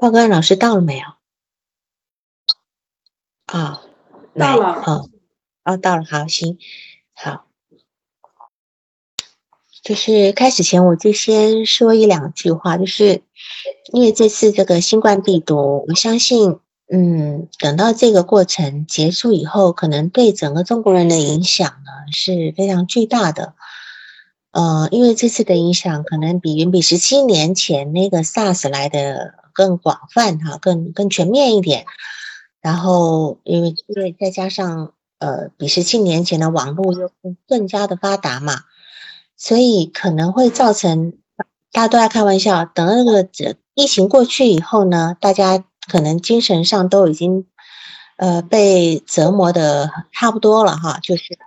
[0.00, 1.04] 报告老师到了没有？
[3.44, 3.82] 啊，
[4.34, 4.80] 到了。
[4.80, 5.04] 好，
[5.64, 6.56] 哦，到了，好，行，
[7.12, 7.44] 好。
[9.82, 13.22] 就是开始前，我就先说一两句话，就是
[13.92, 16.58] 因为这次这个新冠病毒，我相信，
[16.90, 23.54] 嗯，等到这个过程结束以后，可能对整个中国人的影响呢是非常巨大的。
[24.52, 31.86] 呃，因为这次的影响可能比远比十七年前那个 SARS 来的更广泛哈，更更全面一点。
[32.60, 37.10] 然后，因为因为再加上呃，比十七年前的网络又
[37.46, 38.62] 更加的发达嘛。
[39.36, 41.14] 所以可能会造成
[41.72, 47.46] 大家都在开玩笑，等那个这疫情过去以后呢，大家可能精神上都已经
[48.18, 51.38] 呃被折磨的差不多了哈，就是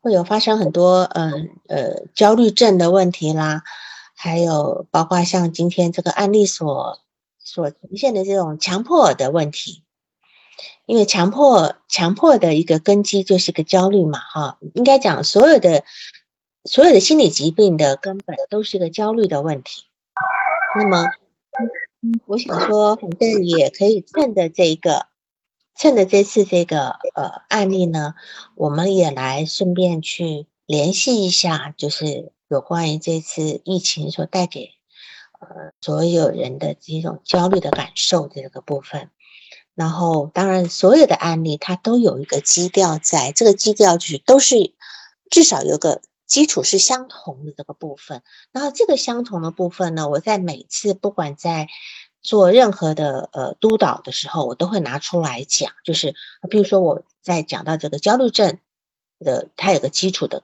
[0.00, 3.62] 会有发生很多嗯呃焦虑症的问题啦，
[4.16, 6.98] 还有包括像今天这个案例所
[7.52, 9.82] 所呈现的这种强迫的问题，
[10.86, 15.84] 因为强迫强迫的一个根基就是个焦虑嘛哈，应该讲所有的。
[16.64, 19.82] 所有的心理疾病的根本都是个焦虑的问题。
[20.78, 21.06] 那么，
[22.24, 25.06] 我想说，反正也可以趁着这个，
[25.76, 28.14] 趁着这次这个呃案例呢，
[28.54, 34.70] 我们也来顺便去联系一下，就是有关于这次疫情所带给
[35.42, 39.10] 呃所有人的这种焦虑的感受这个部分。
[39.74, 44.72] 然后，当然，所有的案例它都有一个基调，在这个基调就是都是
[45.30, 46.00] 至少有个。
[46.24, 51.68] 基础是相同的这个部分，然后这个相同的部分呢，我在每次不管在
[52.22, 56.14] 做任何的呃督导的时候，我都会拿出来讲，就是
[56.48, 58.58] 比如说我在讲到这个焦虑症
[59.18, 60.42] 的，它有个基础的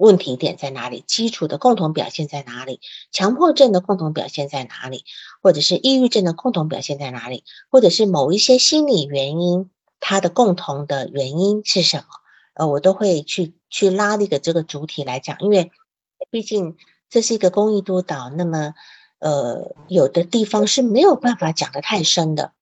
[0.00, 2.80] 问题点在哪里，基础的共同表现在哪里，
[3.12, 5.04] 强迫症的共同表现在哪里，
[5.42, 9.70] 或者是抑郁症的共同表现在哪里，或者是某一些心理原因
[10.00, 12.04] 它的共同的原因是什么？
[12.54, 15.70] 呃，我都会去去拉那个这个主体来讲，因为
[16.30, 16.76] 毕竟
[17.08, 18.74] 这是一个公益督导，那么
[19.18, 22.52] 呃，有的地方是没有办法讲的太深的，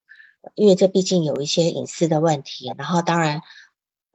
[0.54, 2.72] 因为这毕竟有一些隐私的问题。
[2.76, 3.42] 然后，当然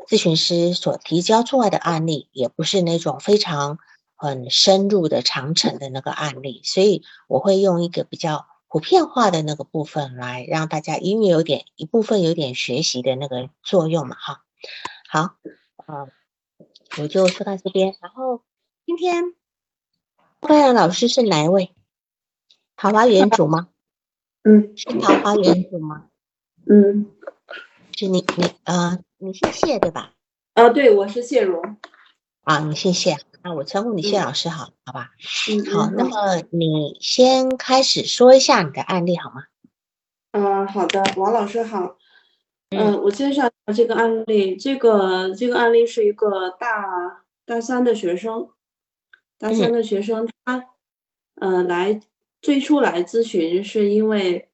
[0.08, 3.80] 咨询师所提交出来的案例也不是那种非常
[4.16, 14.44] 很深入的长程的那个案例，所以我会用一个比较普遍化的那个部分来让大家，因为有点一部分有点学习的那个作用嘛，哈，
[15.10, 15.36] 好。
[15.86, 16.08] 啊，
[16.98, 17.94] 我就说到这边。
[18.00, 18.42] 然后
[18.86, 19.34] 今天
[20.40, 21.76] 高阳老师是哪一位？
[22.78, 23.68] 桃花源主吗？
[24.44, 26.06] 嗯，是桃花源主吗？
[26.66, 27.12] 嗯，
[27.98, 30.12] 是你你啊，你姓谢对吧？
[30.54, 31.78] 啊，对，我是谢荣。
[32.42, 35.12] 啊，你姓谢，那我称呼你谢老师好，好吧？
[35.50, 35.90] 嗯，好。
[35.92, 39.44] 那么你先开始说一下你的案例好吗？
[40.32, 41.98] 嗯，好的，王老师好。
[42.72, 44.58] 嗯，我介绍这个案例。
[44.58, 48.50] 这个这个案例是一个大大三的学生，
[49.38, 50.66] 大三的学生，他
[51.36, 52.02] 嗯来
[52.42, 54.50] 最初来咨询是因为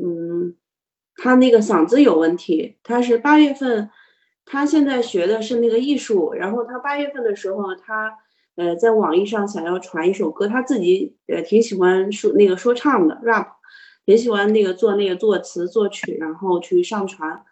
[0.00, 0.54] 嗯
[1.16, 2.76] 他那个嗓子有问题。
[2.84, 3.90] 他是八月份，
[4.44, 8.18] 他现在学的是那个艺术，然后他八月份的时候，他
[8.56, 13.46] 呃在网易上想要传一首歌，他自己呃挺喜欢说那个说唱的 rap，
[14.04, 17.44] 挺喜欢那个做那个作词作曲，然后去上传。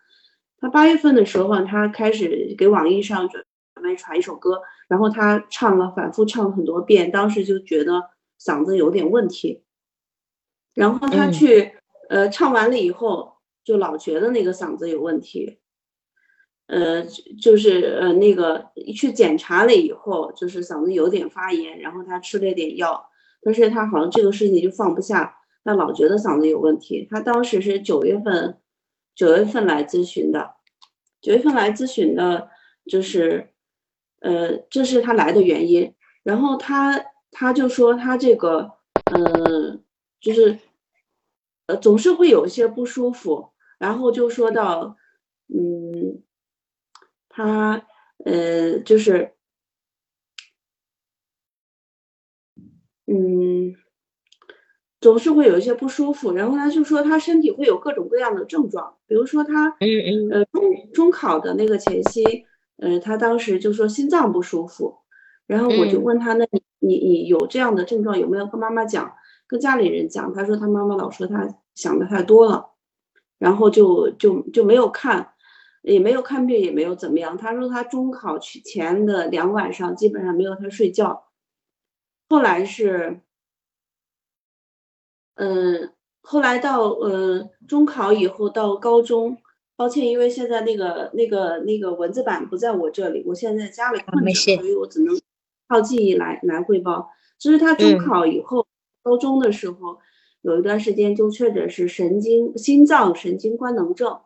[0.59, 3.43] 他八月份的时候，他开始给网易上准
[3.83, 9.63] 备传一首歌，然后他唱了，反复唱了很多遍，当时就觉得嗓子有点问题。
[10.75, 11.73] 然后他去，
[12.11, 15.60] 呃，唱完了以后，就老觉得那个嗓子有问题。
[16.71, 17.05] 呃，
[17.41, 18.65] 就是呃那个
[18.97, 23.05] 去检查了以后，就是嗓子有点发炎，然后他吃了一点药，
[23.43, 27.07] 但是他好像这个事情就放不下，他老觉得嗓子有问题。
[27.11, 28.57] 他当时是九月份。
[29.13, 30.55] 九月份来咨询的，
[31.21, 32.49] 九月份来咨询的，
[32.87, 33.51] 就是，
[34.21, 35.95] 呃，这是他来的原因。
[36.23, 36.99] 然后他
[37.31, 39.83] 他就说他这个，嗯，
[40.21, 40.59] 就是，
[41.67, 43.51] 呃，总是会有一些不舒服。
[43.79, 44.97] 然后就说到，
[45.49, 46.23] 嗯，
[47.45, 47.87] 他，
[48.25, 49.33] 呃，就是，
[53.07, 53.75] 嗯。
[55.01, 62.45] 总是会有一些不舒服，然后他就说他身体会有各种各样的症状，比如说他，嗯嗯，呃中中考的那个前夕，
[62.77, 64.99] 呃他当时就说心脏不舒服，
[65.47, 69.11] 然后我就问他，那你你你有这样的症状有没有跟妈妈讲，
[69.47, 70.35] 跟家里人讲？
[70.35, 72.73] 他说他妈妈老说他想的太多了，
[73.39, 75.33] 然后就就就没有看，
[75.83, 77.37] 也没有看病，也没有怎么样。
[77.37, 81.25] 他说他中考去前的两晚上基本上没有他睡觉，
[82.29, 83.21] 后来是。
[85.37, 89.39] 嗯，后来到呃中考以后到高中，
[89.75, 95.19] 抱歉，因为现在那个那个那个文字版不在我这里，我现在在家里困着，所以我只能
[95.67, 97.09] 靠记忆来来汇报。
[97.39, 98.67] 就是他中考以后，
[99.03, 99.99] 高中的时候
[100.43, 104.21] 有一段时间就确诊是神经心脏神经官能症，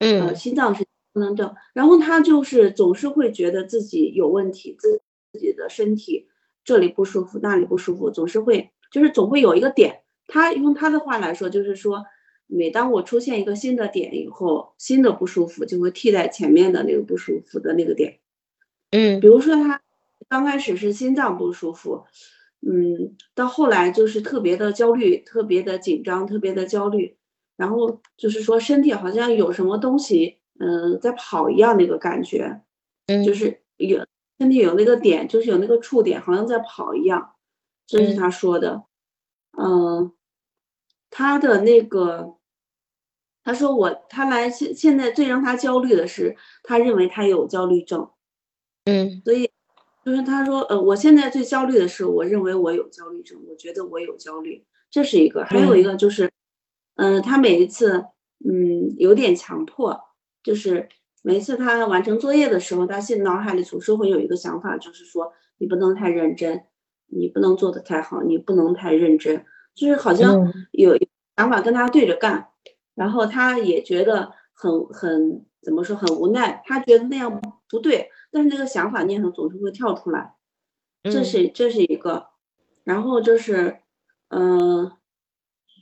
[0.00, 5.00] 嗯，心脏是不能动，然后他就是总是会觉得自己有问题，自
[5.32, 6.26] 自己的身体
[6.64, 10.00] 这里不舒服，那里不舒服，总是会就是总会有一个点。
[10.26, 12.04] 他用他的话来说，就是说，
[12.46, 18.18] 每当我出现一个新的点以后，新的不舒服就会替代前面的那个不舒服的那个点。
[18.92, 19.82] 嗯，比如说他
[20.28, 22.04] 刚开始是心脏不舒服，
[22.60, 27.16] 嗯，到后来就是特别的焦虑，特别的紧张，特别的焦虑，
[27.60, 32.62] 然后就是说身体好像有什么东西，嗯，在跑一样那个感觉，
[33.06, 34.04] 嗯，就是有
[34.38, 37.34] 身体有那个点，就是有那个触点，好像在跑一样，
[37.86, 38.84] 这是他说的，
[39.58, 40.12] 嗯。
[41.12, 42.36] 他的那个，
[43.42, 48.08] 他说我他来现现在最让他焦虑的是，他认为他有焦虑症，
[48.84, 49.50] 嗯，所以
[50.04, 56.30] 就是他说呃，我现在最焦虑的是，我认为我有焦虑症，我觉得我有焦虑，这是一个，还有一个就是，嗯，
[57.22, 58.04] 他每一次
[58.44, 60.00] 嗯有点强迫，
[60.42, 60.88] 就是
[61.22, 66.64] 每一次他完成作业的时候，他现脑海里总是会有一个想法，就是说你不能太认真，
[67.06, 69.44] 你不能做的太好，你不能太认真。
[69.74, 70.98] 就是好像有
[71.36, 72.48] 想法跟他对着干，
[72.94, 80.34] 然后他也觉得很很怎么说很无奈，他觉得那样不对，但是那个想法念头总是会跳出来，
[81.04, 82.26] 这是这是一个，
[82.82, 83.78] 然后就是
[84.28, 84.90] 嗯，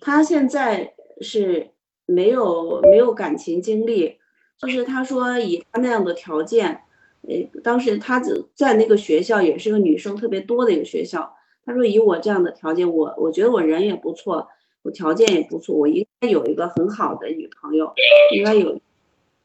[0.01, 1.71] 他现在是
[2.07, 4.19] 没有没有感情经历，
[4.57, 6.83] 就是他说以他那样的条件，
[7.23, 8.21] 呃，当时他
[8.55, 11.35] 在那个学校也是个女生特别多的一个学校。
[11.65, 14.49] 他说：“以我这样的条件，我我觉得我人也不错，
[14.81, 17.93] 我条件也不错，我应该有一个很好的女朋友，
[18.35, 18.81] 应该有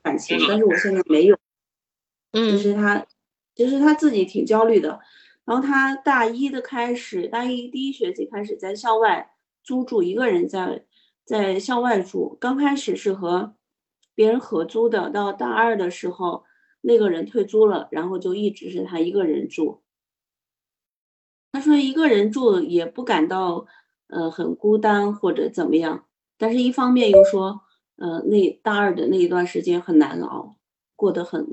[0.02, 1.38] 感情，但是我现在没有。
[2.32, 3.06] 嗯，就是他，
[3.56, 5.02] 其实他自己挺焦虑的。
[5.44, 9.32] 然后他大一的开始，大一第一学期开始在校外
[9.62, 10.86] 租住，一个人在
[11.26, 12.38] 在校外住。
[12.40, 13.56] 刚开始是和
[14.16, 16.44] 别人合租的，到大二的时候，
[16.82, 19.82] 那个人退租了，然后就一直是他一个人住。”
[21.54, 23.68] 他说一个人住也不感到，
[24.08, 26.06] 呃，很孤单或者怎么样，
[26.38, 27.62] 但是一方面又说，
[27.98, 30.56] 呃，那大二的那一段时间很难熬，
[30.96, 31.46] 过得很，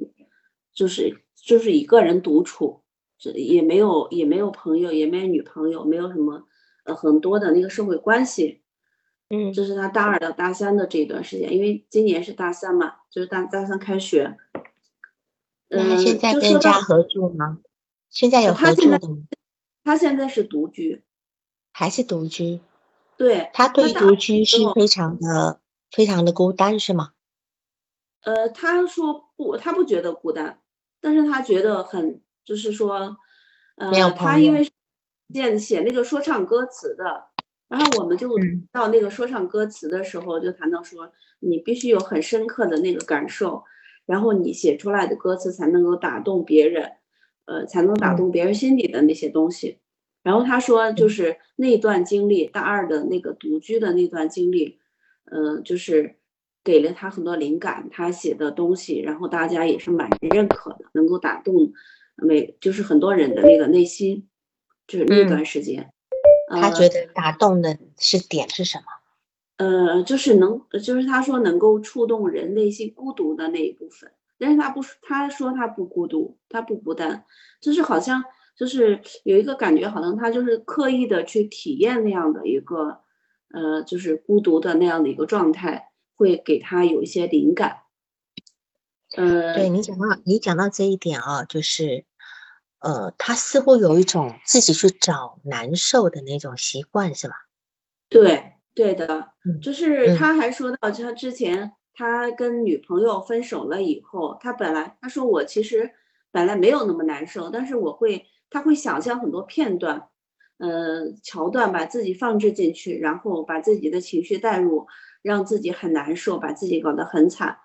[0.73, 2.81] 就是就是一个人独处，
[3.19, 6.45] 这也没有也没有朋友，也没有女朋友，没有什么，
[6.85, 8.63] 呃，很多的那个社会关系，
[9.33, 14.37] 嗯，这是他大二到大三的这一段时间，因为今年是大三嘛，就是大大三开学，
[15.69, 17.61] 嗯，现在跟家合住吗？
[18.11, 19.19] 现在有合住的吗？
[19.85, 21.05] 他现在是独居，
[21.71, 22.61] 还是独居？
[23.17, 25.61] 对他对独居是非常的、
[25.93, 27.13] 非常的孤单，是吗？
[28.23, 30.61] 呃，他说不，他不觉得孤单，
[31.01, 33.17] 但是他觉得很，就是说，
[33.77, 34.65] 呃，他因为
[35.33, 37.30] 写写那个说唱歌词的，
[37.71, 38.29] 然后我们就
[38.71, 43.65] 到那个说唱歌词的时候，就谈到说，你必须有很深刻的那个感受，
[44.05, 46.93] 然后你写出来的歌词才能够打动别人。
[47.47, 49.81] 呃，才能打动别人心里的那些东西。
[50.23, 54.79] 然后他说，就是那段经历，大二的那个独居的那段经历，
[55.25, 56.15] 嗯，就是
[56.63, 57.89] 给了他很多灵感。
[57.91, 61.73] 他写的东西，然后大家也是蛮认可的，能够打动
[62.15, 64.29] 每就是很多人的那个内心。
[64.87, 65.91] 就是那段时间，
[66.51, 68.85] 他觉得打动的是点是什么？
[69.59, 74.11] 呃，就是能，就是他说能够触动人内心孤独的那一部分。
[74.39, 77.27] 但是他不，他说他不孤独，他不孤单，
[77.61, 78.25] 就是好像
[78.57, 83.03] 就是有一个感觉，好像他就是刻意的去体验那样的一个，
[83.53, 87.83] 呃，就是孤独的那样的一个状态，会给他有一些灵感。
[89.15, 92.07] 呃，对你讲到你讲到这一点啊，就是，
[92.81, 97.35] 呃，他似乎有一种自己去找难受的那种习惯，是吧？
[98.09, 99.29] 对，对的，
[99.63, 101.73] 就是他还说到他之前。
[101.93, 105.91] 他跟女朋友分手了以后，他本来他说我其实
[106.31, 110.09] 本来没有那么难受，但是我会他会想象很多片段，
[110.57, 114.87] 呃桥段把自己放置进去，然后把自己的情绪带入，
[115.21, 117.59] 让自己很难受，把自己搞得很惨。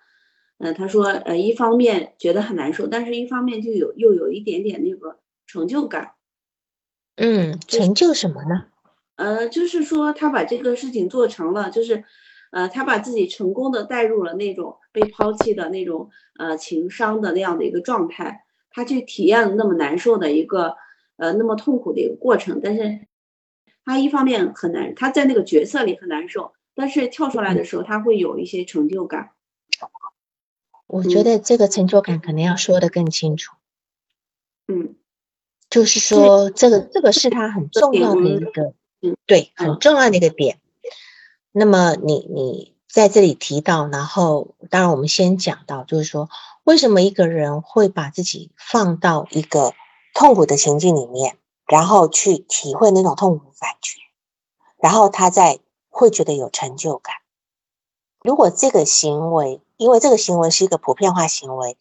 [0.58, 6.12] 嗯，他说呃一方面觉得很难受，但是一方面就有又有一点点那个成就感。
[7.18, 8.66] 嗯，成就什么呢？
[9.16, 12.04] 呃，就是说他把这个事情做成了，就是。
[12.52, 16.10] 呃，他把自己成功的带入了那种被抛弃的那种
[16.40, 20.74] 呃情伤的那样的一个状态，他去体验了那么难受的一个
[21.18, 23.08] 呃那么痛苦的一个过程，但是
[23.84, 29.32] 他一方面很难，他在那个角色里很难受，但是跳出来的时候，他会有一些成就感。
[30.88, 33.56] 我觉得这个成就感可能要说的更清楚。
[34.68, 34.96] 嗯，
[35.70, 38.74] 就是说，这个这个是他很重要的一个，
[39.26, 40.60] 对，很重要的一个点。
[41.52, 46.30] 那么你你在这里提到，然后当然我们先讲到，就是说，
[46.64, 49.74] 为什么一个人会把自己放到一个
[50.14, 51.38] 痛苦的情境里面，
[51.68, 54.00] 然后去体会那种痛苦感觉，
[54.78, 57.16] 然后他在会觉得有成就感。
[58.24, 61.78] 如果这个行为，因为这个行为是一个普遍化行为，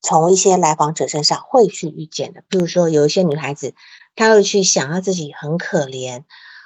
[0.00, 2.42] 从一些来访者身上会去遇见的。
[2.48, 3.74] 比如说，有一些女孩子，
[4.14, 6.24] 她会去想要自己很可怜，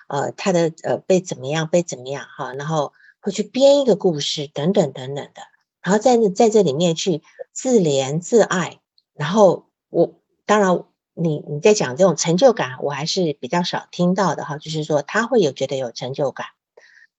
[0.09, 5.43] 呃，她的呃被怎么样，被怎么样哈，然后会去编一个故事，等等等等的，
[5.83, 7.23] 然后在在这里面去
[7.53, 8.81] 自怜自爱。
[9.15, 10.15] 然后我
[10.47, 10.85] 当然，
[11.15, 16.47] 你你在讲这种成就感，我还是比较少听到的哈，就是说他会有觉得有成就感。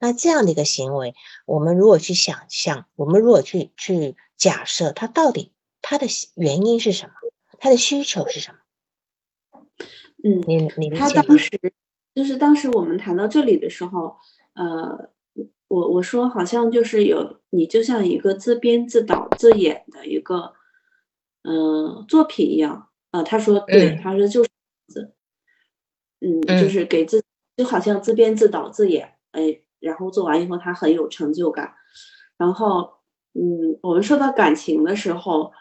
[0.02, 1.14] 那这样的一个行为，
[1.46, 7.14] 我们如果去想象，我们如果去去假设，他到底他的原因是什么？
[7.60, 9.62] 他的需求是什么？
[10.24, 11.52] 嗯，你你他当时
[12.16, 14.18] 就是当时我们谈到这里的时候，
[14.54, 15.12] 呃，
[15.68, 20.54] 我我说好像就是有你就像一个自编自导自演的一个
[21.44, 23.22] 嗯作品一样啊。
[23.22, 24.50] 他说对，他说就是
[26.22, 27.24] 嗯，就是给自
[27.56, 29.61] 就好像自编自导自演，哎。
[29.82, 31.74] 然后做完以后，他很有成就感。
[32.38, 32.94] 然后，
[33.34, 35.52] 嗯，我们说到感情的时候，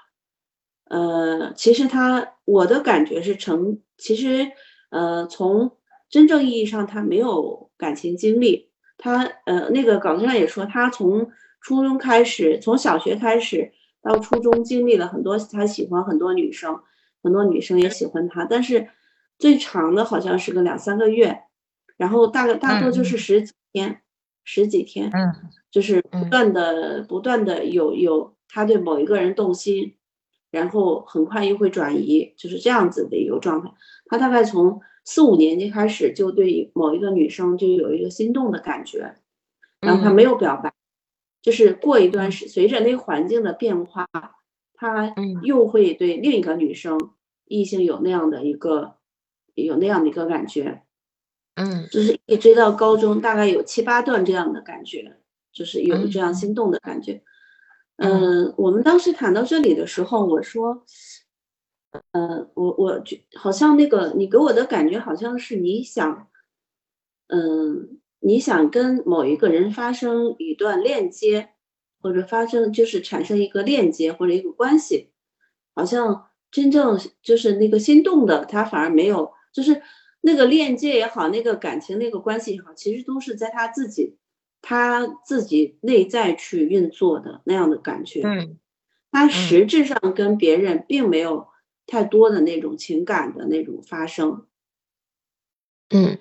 [0.84, 4.52] 呃，其实他我的感觉是成，其实，
[4.90, 5.76] 呃，从
[6.08, 8.70] 真正意义上他没有感情经历。
[8.96, 13.72] 他，呃，那个稿子上也说，他从初中开始，从小学开始
[14.02, 16.80] 到初中，经历了很多，他喜欢很多女生，
[17.22, 18.88] 很多女生也喜欢他，但是
[19.38, 21.42] 最长的好像是个两三个月，
[21.96, 24.02] 然后大概大多就是十几天。
[24.52, 25.32] 十几天，嗯，
[25.70, 29.94] 就是不断的、不断的有有他对某一个人动心，
[30.50, 33.72] 然后很快又会转移，就是这样子的一个状态。
[34.06, 39.14] 他大概从四五年级开始就对某一个女生就有一个心动的感觉，
[39.80, 40.74] 然后他没有表白，
[41.42, 44.08] 就是过一段时，随着那个环境的变化，
[44.74, 45.14] 他
[45.44, 46.98] 又会对另一个女生
[47.44, 48.96] 异性有那样的一个
[49.54, 50.82] 有那样的一个感觉。
[51.60, 55.18] 嗯，就是一追到高中，大概有七八段这样的感觉，
[55.52, 57.22] 就是有这样心动的感觉。
[57.96, 60.86] 嗯，我们当时谈到这里的时候，我说，
[62.12, 66.28] 呃，我我觉好像那个你给我的感觉好像是你想，
[67.26, 71.50] 嗯，你想跟某一个人发生一段链接，
[72.00, 75.10] 或者发生就是产生一个链接或者一个关系，
[75.74, 79.82] 好像真正就是那个心动的他反而没有，就是。
[80.20, 84.16] 那个链接也好，那个感情那个关系也好，其实都是在他自己，
[84.60, 88.22] 他自己内在去运作的那样的感觉。
[88.22, 88.58] 嗯，
[89.10, 91.48] 他实质上跟别人并没有
[91.86, 94.46] 太多的那种情感的那种发生。
[95.88, 96.18] 嗯，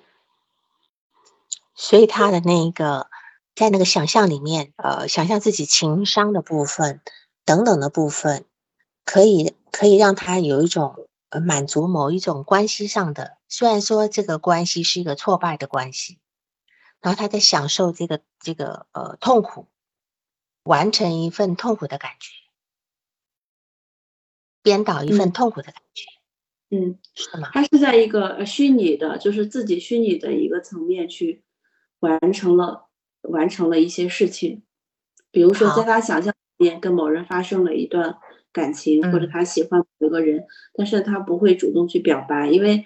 [1.74, 3.08] 所以他的那个
[3.54, 7.00] 在那个想象里面，呃，想象自己情商的部分
[7.44, 8.44] 等等的部分，
[9.04, 11.06] 可以可以让他有一种。
[11.32, 16.18] 呃，满足某一种关系上的，虽然说这个关系是一个挫败的关系，
[17.00, 19.66] 然后他在享受这个这个呃痛苦，
[20.62, 22.30] 完成一份痛苦的感觉，
[24.62, 26.04] 编导一份痛苦的感觉，
[26.70, 27.50] 嗯，是吗？
[27.52, 31.42] 他是在一个虚拟的，就是自己虚拟的一个层面去
[31.98, 32.88] 完成了
[33.22, 34.62] 完成了一些事情，
[35.32, 38.18] 比如说在他想象里面跟某人发生了一段。
[38.52, 42.84] 感情或者他喜欢某个人，但是他不会主动去表白，因为，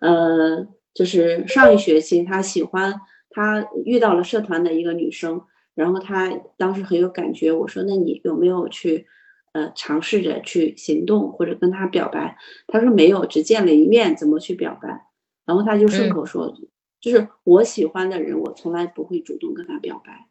[0.00, 9.06] 呃，就是上一学期他喜欢他遇到了社团的一个女生，然后他当时很有感觉，我说那你有没有去
[9.52, 12.36] 呃尝试着去行动或者跟他表白？
[12.66, 15.06] 他说没有，只见了一面，怎么去表白？
[15.44, 16.54] 然后他就顺口说，
[17.00, 20.28] 就是我喜欢的人，我从来不会主动跟他表白。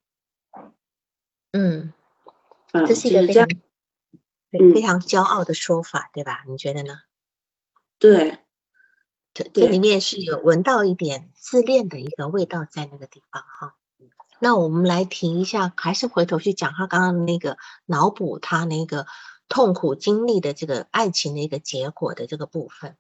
[1.52, 1.94] 嗯，
[2.72, 3.48] 嗯，这是一个这样。
[4.52, 6.44] 非常骄傲的说法，对吧？
[6.48, 6.94] 你觉得呢？
[7.98, 8.38] 对，
[9.34, 13.76] 这这里面是有闻到一点自恋的一个味道在那个地方哈。
[14.40, 19.08] 那我们来停一下，还是回头去讲他刚刚那个脑补他那个
[19.48, 22.98] 痛苦经历的这个爱情的一个结果的这个部分。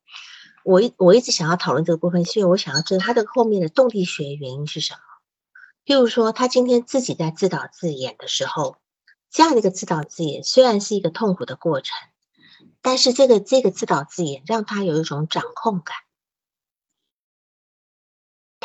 [0.63, 4.99] 我一我一直想要讨论这个部分，是因为我想要知道他这个后面的动力学原因是什么。
[5.85, 8.77] 譬如说，他今天自己在自导自演的时候。
[9.35, 11.97] 这样的一个自导自演，虽然是一个痛苦的过程，
[12.83, 15.97] 但是这个这个自导自演让他有一种掌控感。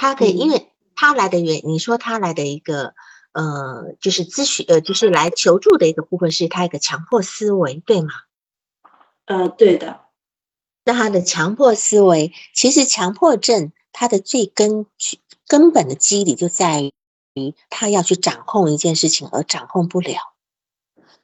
[0.00, 2.94] 他可以，因为他来的原，你说他来的一个
[3.32, 8.12] 呃，就是咨询呃，就是来求助的一个部分，是他一个强迫思维，对吗？
[9.24, 10.02] 呃，对的。
[10.84, 14.86] 那他的强迫思维，其实强迫症它的最根
[15.48, 16.92] 根本的机理就在
[17.34, 20.16] 于他要去掌控一件事情而掌控不了，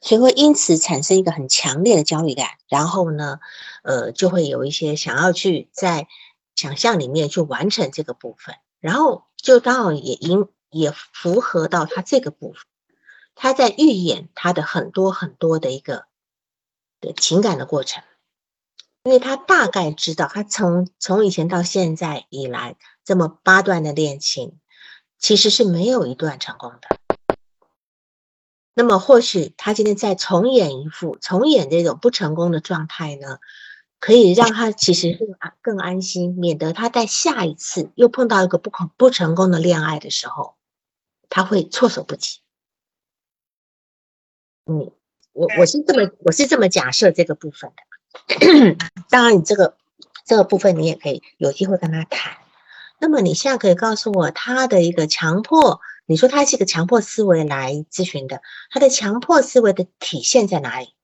[0.00, 3.38] 所以会因此产生一个很强烈的焦虑感，然后呢，
[3.84, 6.08] 呃，就会有一些想要去在
[6.56, 12.60] 想象里面去完成这个部分，然后就刚好也因也符合到他这个部分，
[13.34, 16.04] 他在预演他的很多很多的一个
[17.00, 18.04] 的情感的过程。
[19.04, 22.76] 因为他大概知道，他从从以前到现在以来
[23.06, 24.60] 这么八段的恋情，
[25.18, 26.98] 其实是没有一段成功的。
[28.74, 33.38] 那么或许他今天再重演一副重演这种不成功的状态呢，
[34.04, 40.56] 可以让他其实更安更安心，免得他在下一次又碰到一个不可不成功的恋爱的时候，
[41.30, 42.40] 他会措手不及。
[44.66, 44.92] 嗯，
[45.32, 48.76] 我我是这么我是这么假设这个部分的。
[49.08, 49.74] 当然，你这个
[50.26, 52.36] 这个部分你也可以有机会跟他谈。
[53.00, 60.94] 那么你现在可以告诉我他的一个强迫，你说他是一个强迫思维来咨询的，他的强迫思维的体现在哪里？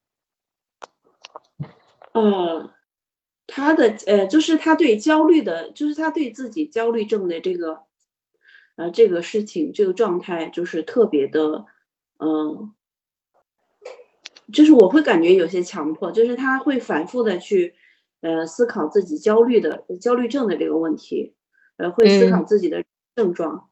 [2.12, 2.68] 嗯，
[3.52, 7.80] 他的呃，就是他对焦虑的，就是他对自己焦虑症的这个
[8.76, 11.66] 呃这个事情这个状态，就是特别的
[12.18, 12.72] 嗯。
[14.52, 17.72] 就是我会感觉有些强迫，就是他会反复的去，
[18.20, 21.36] 呃，思考自己焦虑的焦虑症的这个问题，
[21.76, 22.82] 呃，会思考自己的
[23.14, 23.68] 症状，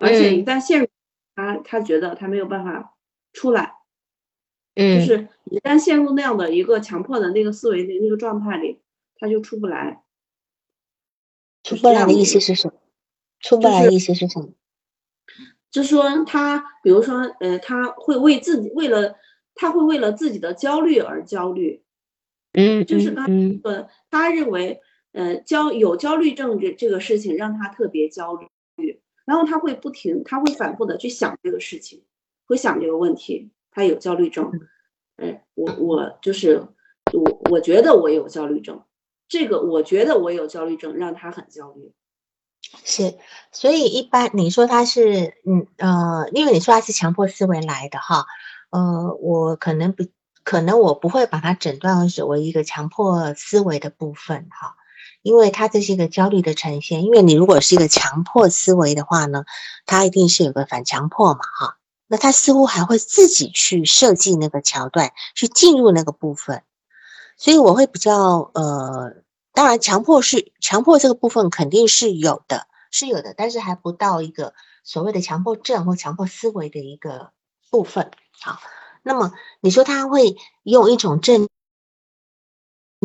[0.00, 0.88] 而且一旦陷入，
[1.36, 2.96] 他他觉得他没有办法
[3.32, 3.74] 出来，
[4.74, 8.80] 嗯，就是一旦陷入那样的一个强迫的那个思维的那个状态里，
[9.20, 10.02] 他就出不来。
[11.62, 12.74] 出不来的意思是什么？
[13.38, 14.48] 出不来的意思是什么？
[15.70, 19.14] 就是说他，比如说，呃，他会为自己为了。
[19.52, 21.82] 他会为了自己的焦虑而焦虑，
[22.52, 23.26] 嗯，就是刚
[23.64, 24.80] 呃，他认为，
[25.12, 28.34] 呃，焦有焦虑症这这个事情让他特别焦
[28.76, 32.02] 虑，然后他会不停，他会反复的去想这个事情，
[32.46, 34.50] 会想这个问题，他有焦虑症，
[35.16, 36.64] 哎，我我就是
[37.10, 38.82] 我我觉得我有焦虑症，
[39.30, 41.92] 这个我觉得我有焦虑症让他很焦虑，
[42.84, 43.16] 是，
[43.52, 48.26] 所以一般你说他是，嗯呃，因为你说他是强迫思维来的哈。
[48.70, 50.04] 呃，我可能不，
[50.42, 54.74] 可能我不会把它诊断为一个强迫思维的部分哈，
[55.22, 57.04] 因为他这是一个焦虑的呈现。
[57.04, 59.44] 因为你如果是一个强迫思维的话呢，
[59.86, 66.62] 他一定是有个反强迫嘛哈，那他似乎还会自己去设计那个桥段，去进入那个部分，
[67.40, 69.14] 所以我会比较呃，
[69.54, 74.52] 当然强迫是强迫这个部分肯定是有的，是有的，但是还不到一个
[74.84, 77.32] 所谓的强迫症或强迫思维的一个
[77.70, 78.10] 部分。
[78.42, 78.60] 好，
[79.02, 81.48] 那么你说他会用一种症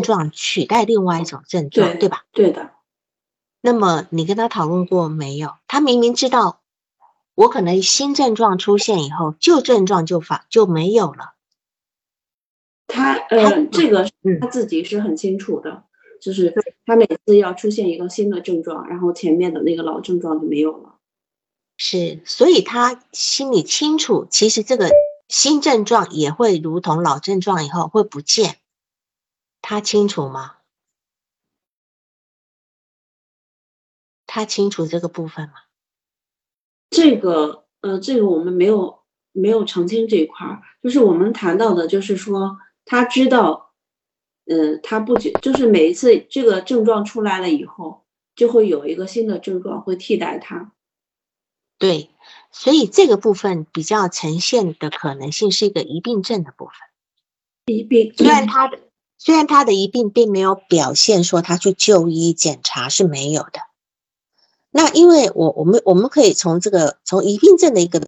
[0.04, 2.26] 状取代另外一种症状，对吧？
[2.34, 2.72] 对的。
[3.62, 5.56] 那么你跟他讨论过没有？
[5.66, 6.60] 他明明知道
[7.36, 11.35] 我可能新症状出现以后，旧症状就发就没有了。
[12.88, 15.84] 他呃，这个他自己是很清楚的，
[16.22, 16.54] 就是
[16.86, 20.96] 他每次要出现一个新的症状，然后前面的那个老症状就没有了。
[21.78, 24.90] 是，所以他心里清楚，其实这个。
[25.28, 28.58] 新症状也会如同老症状以后会不见，
[29.60, 30.58] 他清楚吗？
[34.28, 35.54] 他清楚这个部分吗？
[36.92, 39.00] 这个呃，这个我们没有
[39.32, 43.74] 没有澄清这一块儿，就是我们谈到的，就是说他知道，
[44.46, 50.72] 呃，他不觉就是每一次这个症状出来了以后，就会有一个新的症状会替代它。
[51.78, 52.12] 对。
[52.52, 56.74] 所以这个部分比较呈现的可能性是一个疑病症的部分。
[57.66, 58.80] 疑病虽然他的
[59.18, 63.60] 虽然他的疑病并没有表现说他去就医检查是没有的。
[64.72, 68.02] 那因为我我们我们可以从这个从疑病症的一个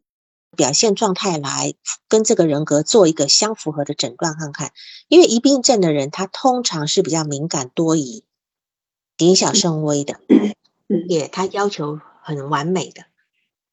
[0.55, 1.75] 表现状态来
[2.07, 4.71] 跟这个人格做一个相符合的诊断看看。
[5.07, 8.23] 因为疑病症的人他通常是比较敏感多疑、
[9.17, 10.19] 谨小慎微的，
[11.07, 13.05] 也他要求很完美的。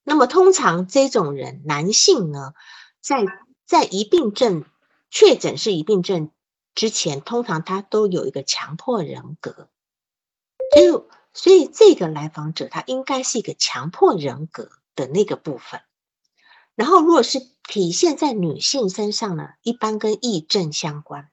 [0.02, 2.52] 那么通常这种人，男性呢，
[3.00, 3.24] 在
[3.66, 4.64] 在疑病症
[5.10, 6.30] 确诊是疑病症
[6.74, 9.70] 之前，通常他都有一个强迫人格，
[10.74, 10.90] 所以
[11.32, 15.80] 所以这个来访者他应该是一个强迫人格的那个部分。
[16.74, 21.30] 然后如果是体现在女性身上呢，一般跟癔症相关。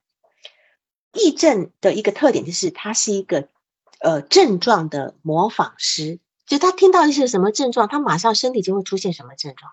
[1.11, 3.49] 癔症的一个特点就是它是一个
[3.99, 6.19] 呃症状的模仿师。
[6.45, 9.71] 就他听到一些什么症状，他马上身体就会出现什么症状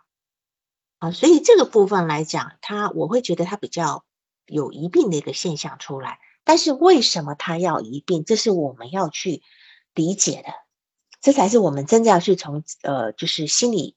[0.99, 1.11] 啊。
[1.11, 4.05] 所以这个部分来讲，他我会觉得他比较
[4.47, 6.21] 有疑病的一个现象出来。
[6.45, 8.25] 但是为什么他要疑病？
[8.25, 9.43] 这是我们要去
[9.93, 10.53] 理解的，
[11.21, 13.97] 这才是我们真正要去从呃，就是心理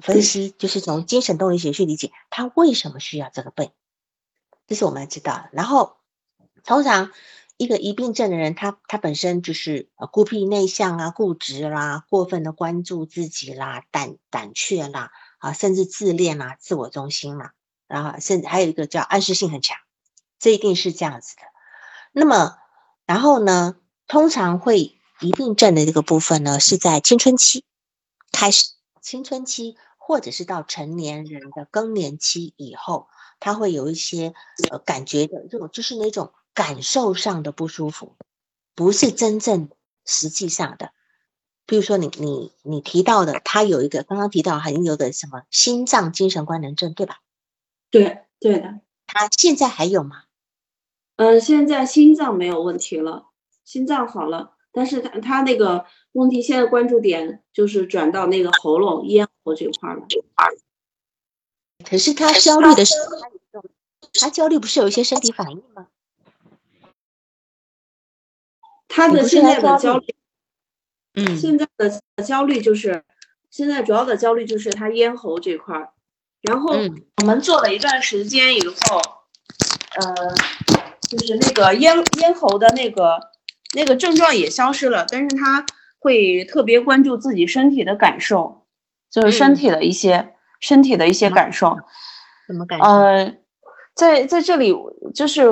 [0.00, 3.70] 分析，就是从精神动力学去理解他为什么需要这个病。
[4.66, 5.50] 这是我们要知道的。
[5.52, 5.96] 然后
[6.64, 7.10] 通常。
[7.60, 17.52] 一个疑病症的人，他他本身就是呃孤僻内向啊、固执啦、过分的关注自己啦、胆胆怯啦啊，甚至自恋啦、自我中心啦，
[17.86, 19.76] 然后甚至还有一个叫暗示性很强，
[20.38, 21.42] 这一定是这样子的。
[22.12, 22.56] 那么，
[23.04, 27.62] 然后呢，通常会疑病症的这个部分呢，是在青春期
[28.32, 28.70] 开始，
[29.02, 29.76] 青春期
[30.10, 33.06] 或者是到成年人的更年期以后，
[33.38, 34.34] 他会有一些
[34.68, 36.32] 呃感觉的这种，就是那种。
[36.52, 38.16] 感受上的不舒服，
[38.74, 39.70] 不是真正
[40.04, 40.90] 实际上的。
[41.64, 47.20] 比如说，你你你提到的，他有一个刚刚提到还有个什么心脏精神官能症，对吧？
[47.88, 48.80] 对，对的。
[49.06, 50.24] 他现在还有吗？
[51.16, 53.28] 嗯，现在心脏没有问题了，
[53.64, 60.02] 心脏好了，但是他他那个问题现在关注点就是转到那个喉咙咽喉这块了。
[61.88, 62.94] 可是他焦虑的时
[63.52, 63.62] 候，
[64.14, 65.86] 他焦虑不是有一些身体反应吗？
[68.86, 70.14] 他的现在的焦虑，
[71.14, 73.04] 嗯，现在的焦虑就是，
[73.48, 75.92] 现在主要的焦虑就是他咽喉这块儿，
[76.40, 76.74] 然后
[77.22, 79.00] 我们做了一段时间以后，
[79.94, 80.34] 呃，
[81.08, 83.20] 就是那个咽咽喉的那个
[83.74, 85.64] 那个症状也消失了，但是他
[86.00, 88.59] 会特别关注自己身体的感受，
[89.10, 91.76] 就是身体的一些身体的一些感受，
[92.46, 92.84] 怎么感受？
[92.84, 93.34] 呃，
[93.94, 94.74] 在在这里
[95.14, 95.44] 就是。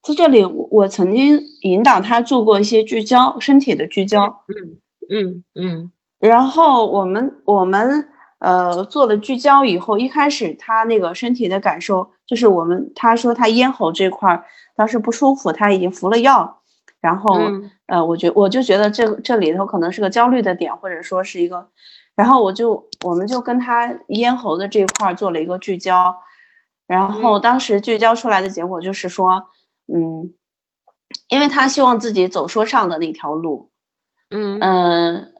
[0.00, 4.42] 在这里，我曾经引导他做过一些聚焦，身体的聚焦。
[4.46, 4.78] 嗯
[5.10, 5.92] 嗯嗯。
[6.18, 14.44] 然后我们我们呃做了聚焦以后，一开始他那个身体的感受就是我们他说他咽喉这块儿
[14.76, 16.57] 当时不舒服，他已经服了药。
[17.00, 17.38] 然后
[17.86, 21.68] 呃，我觉我就觉得这这里头可能是个焦虑的点，或者说是一个。
[22.14, 26.16] 然后我就我们就跟他咽喉的这块做了一个聚焦，
[26.86, 29.48] 然后当时聚焦出来的结果就是说。
[29.90, 30.34] 嗯，
[31.30, 33.70] 因为他希望自己走说唱的那条路，
[34.28, 35.32] 嗯嗯，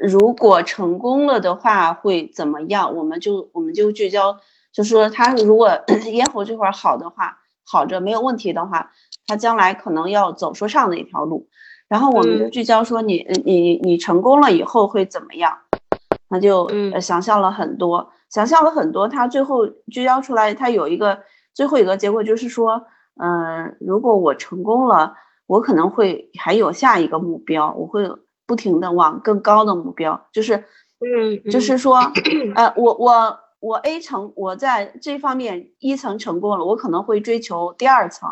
[0.00, 2.94] 如果成功了的话会怎么样？
[2.94, 4.38] 我们就我们就聚焦，
[4.72, 5.76] 就说他如果
[6.12, 8.92] 咽喉这块好的话，好着没有问题的话，
[9.26, 11.48] 他将来可能要走说唱的一条路。
[11.88, 15.56] 然后我们就聚焦说你你你成功了以后会怎么样？
[16.28, 16.68] 那就
[17.00, 19.08] 想象了很多，想象了很多。
[19.08, 21.18] 他最后聚焦出来，他有一个
[21.54, 22.82] 最后一个结果就是说。
[23.18, 25.14] 嗯，如果我成功了，
[25.46, 28.06] 我可能会还有下一个目标，我会
[28.46, 30.54] 不停的往更高的目标，就是，
[31.00, 31.96] 嗯，就是说，
[32.54, 38.28] 呃，我我我 A 层，我在这方面一层成功了，我可能会追求第二层，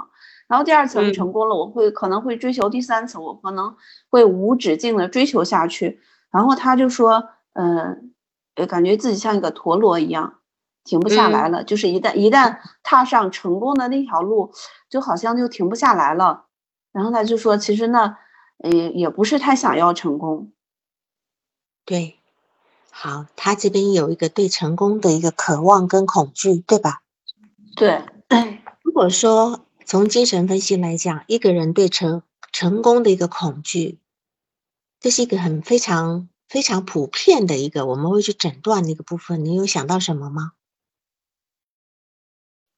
[0.49, 3.77] 然后第二层成功了，我会可能会追求第三层，我可能
[4.11, 6.01] 会无止境的追求下去。
[6.31, 8.13] 然后他就说，嗯，
[8.69, 10.41] 感觉自己像一个陀螺一样。
[10.85, 14.53] 停不下来了，就是一旦一旦踏上成功的那条路，
[14.91, 16.45] 就好像就停不下来了。
[16.93, 18.19] 然后他就说，其实呢，
[18.59, 20.53] 呃，也不是太想要成功。
[21.87, 22.19] 对，
[22.91, 27.01] 好，他这边有一个对成功的一个渴望跟恐惧，对吧？
[27.75, 28.03] 对。
[28.83, 33.99] 如果说从精神分析来讲，一个人对成成功的一个恐惧，
[35.01, 39.45] 这是一个很非常非常普遍的一个我们会去诊断的一个部分。
[39.45, 40.53] 你有想到什么吗？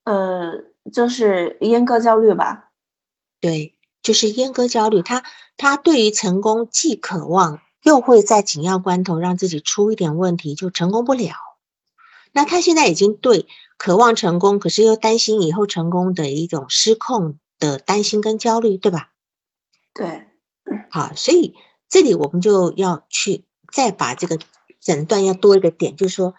[0.04, 2.70] 呃，就是阉割焦虑吧？
[3.40, 5.02] 对，就是阉割焦虑。
[5.02, 5.24] 他
[5.56, 11.34] 他对于成功既渴望，又会在紧要关头让自己出一点问题，就成功不了。
[12.32, 19.10] 那他现在已经对渴望成功，可是又担心以后成功的一种失控的担心跟焦虑，对吧？
[19.94, 20.26] 对，
[20.90, 21.54] 好，所以
[21.88, 24.38] 这里我们就要去再把这个
[24.80, 26.34] 诊断要多一个点，就是说。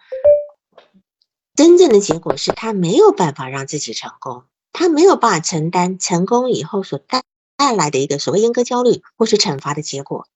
[1.56, 7.24] 真正的结果是他没有办法让自己成功，他没有办法承担成功以后所带
[7.56, 10.28] 带来的一个所谓阉割焦虑或是惩罚的结果，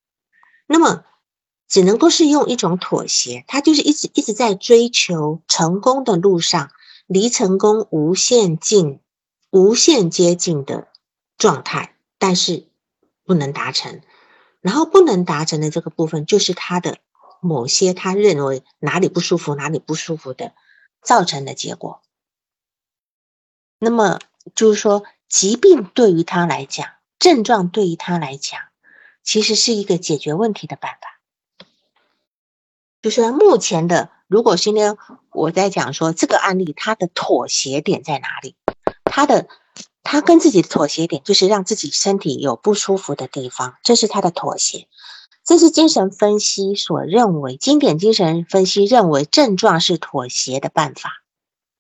[0.65, 1.03] 那么
[1.67, 6.71] 只能够是用一种妥协，他就是一直一直在追求成功的路上，
[7.11, 9.01] 离成功无限近、
[9.49, 10.87] 无限接近的
[11.37, 12.67] 状态，但是
[13.25, 14.01] 不能达成，
[14.61, 16.99] 然后不能达成的这个部分就是他的
[17.41, 20.53] 某些他认为哪里不舒服，哪里不舒服的。
[21.03, 22.03] 造成的结果，
[23.79, 24.19] 那么
[24.53, 28.61] 就是说，疾病对于他来讲，症状对于他来讲，
[29.23, 31.19] 其实是一个解决问题的办法。
[33.01, 34.95] 就是目前的，如果今天
[35.31, 38.55] 我在讲说这个案例，它的妥协点在哪里？
[39.05, 39.47] 他的
[40.03, 44.87] 他跟自己的妥协点就是让自己身体有不舒服的地方，这是他的妥协。
[45.43, 51.23] 这是精神分析所认为，经典精神分析认为症状是妥协的办法。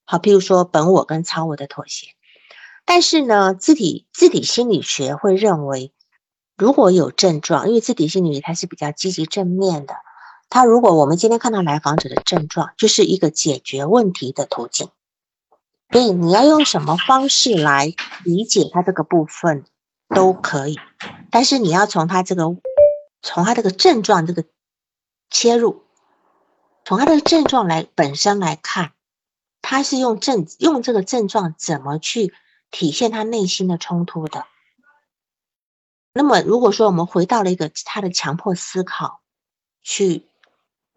[0.03, 2.07] 好，譬如说本我跟超我的妥协。
[2.85, 5.93] 但是呢，自体自体心理学会认为，
[6.57, 9.93] 如果有症状，因为自体心理学它是比较积极正面的。
[10.53, 14.89] 他如果我们今天看到来访者的症状，就是一个解决问题的途径。
[15.89, 17.93] 所以你要用什么方式来
[18.25, 19.63] 理解他这个部分
[20.13, 20.77] 都可以，
[21.31, 22.43] 但是你要从他这个
[23.21, 24.43] 从他这个症状这个
[25.29, 25.83] 切入，
[26.83, 28.91] 从他的症状来本身来看，
[29.61, 32.33] 他是用症用这个症状怎么去
[32.71, 34.45] 体现他内心的冲突的。
[36.13, 39.21] 那么如果说我们回到了一个他的强迫思考
[39.81, 40.27] 去。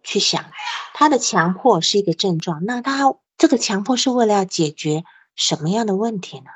[0.05, 0.53] 去想，
[0.93, 6.51] 他的强迫是一个症状，那他这个强迫是为了要解决什么样的问题呢？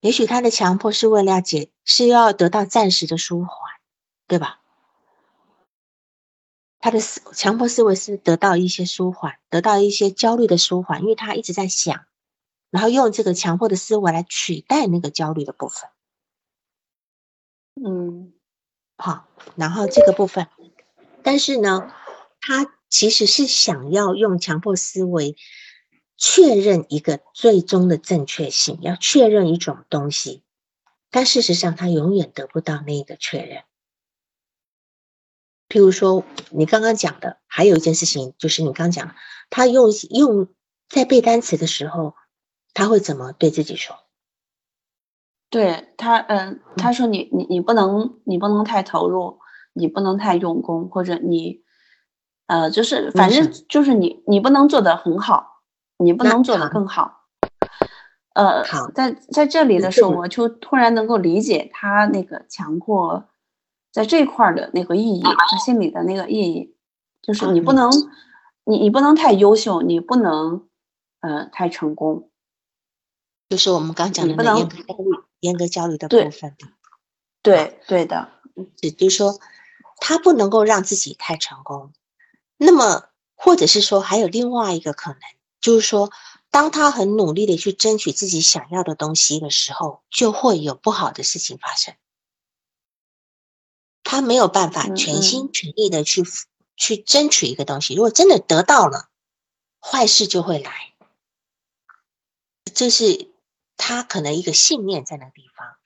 [0.00, 3.50] 也许他的强迫是为了要解，是要得到暂时的舒缓，
[4.28, 4.60] 对吧？
[6.78, 12.06] 他的思强迫思维是得到一些舒缓，得到一些焦虑的舒缓，因为他一直在想，
[12.70, 15.90] 然后用这个强迫的思维来取代那个焦虑的部分。
[17.74, 18.32] 嗯，
[18.96, 19.26] 好，
[19.56, 20.48] 然后这个部分。
[21.22, 21.92] 但是呢，
[22.40, 25.36] 他其实是想要用强迫思维
[26.16, 30.42] 确认一个最终的正确性，要确认一种东西，
[31.10, 33.62] 但事实上他永远得不到那个确认。
[35.68, 39.14] 譬如说，你刚刚讲的，还有一件事情，就是你刚讲，
[39.50, 40.48] 他用用
[40.88, 42.14] 在背单词的时候，
[42.74, 43.96] 他会怎么对自己说？
[45.48, 49.39] 对他，嗯，他说你你你不能你不能太投入。
[49.72, 51.62] 你不能太用功，或者你，
[52.46, 55.62] 呃，就是反正就是你，你不能做得很好，
[55.98, 57.18] 你不能做得更好。
[58.34, 58.62] 呃，
[58.94, 63.28] 在在这里的时候，我就突然能够理解他那个强迫
[63.92, 66.76] 在这块的那个意义，他心里的那个意义，
[67.22, 67.90] 就是你不能，
[68.64, 70.68] 你你不能太优秀，你不能，
[71.20, 72.30] 呃，太成功，
[73.48, 76.56] 就是我们刚讲的那严格焦虑、严格焦虑的部分。
[77.42, 78.28] 对对的，
[78.80, 79.38] 也就是说。
[80.00, 81.92] 他不能够让自己太成功，
[82.56, 85.20] 那么或者是说还有另外一个可能，
[85.60, 86.10] 就是说，
[86.50, 91.94] 当他很努力的去争取自己想要的东西的时候，就会有不好的事情发生。
[94.02, 96.24] 他没有办法全心全意的去
[96.76, 99.10] 去争取一个东西，如果真的得到了，
[99.80, 100.94] 坏事就会来。
[102.74, 103.30] 这是
[103.76, 105.76] 他可能一个信念在那个地方。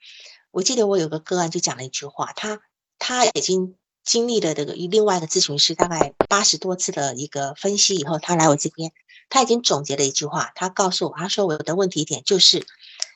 [0.51, 2.61] 我记得我有个个案就讲了一句话，他
[2.97, 3.77] 他已经。
[4.05, 8.93] 经历了这个另外的咨询师大概八十多次的一个分析以后，他来我这边，
[9.29, 12.67] 他已经总结了一句话，他告诉我，他说我的问题点就是，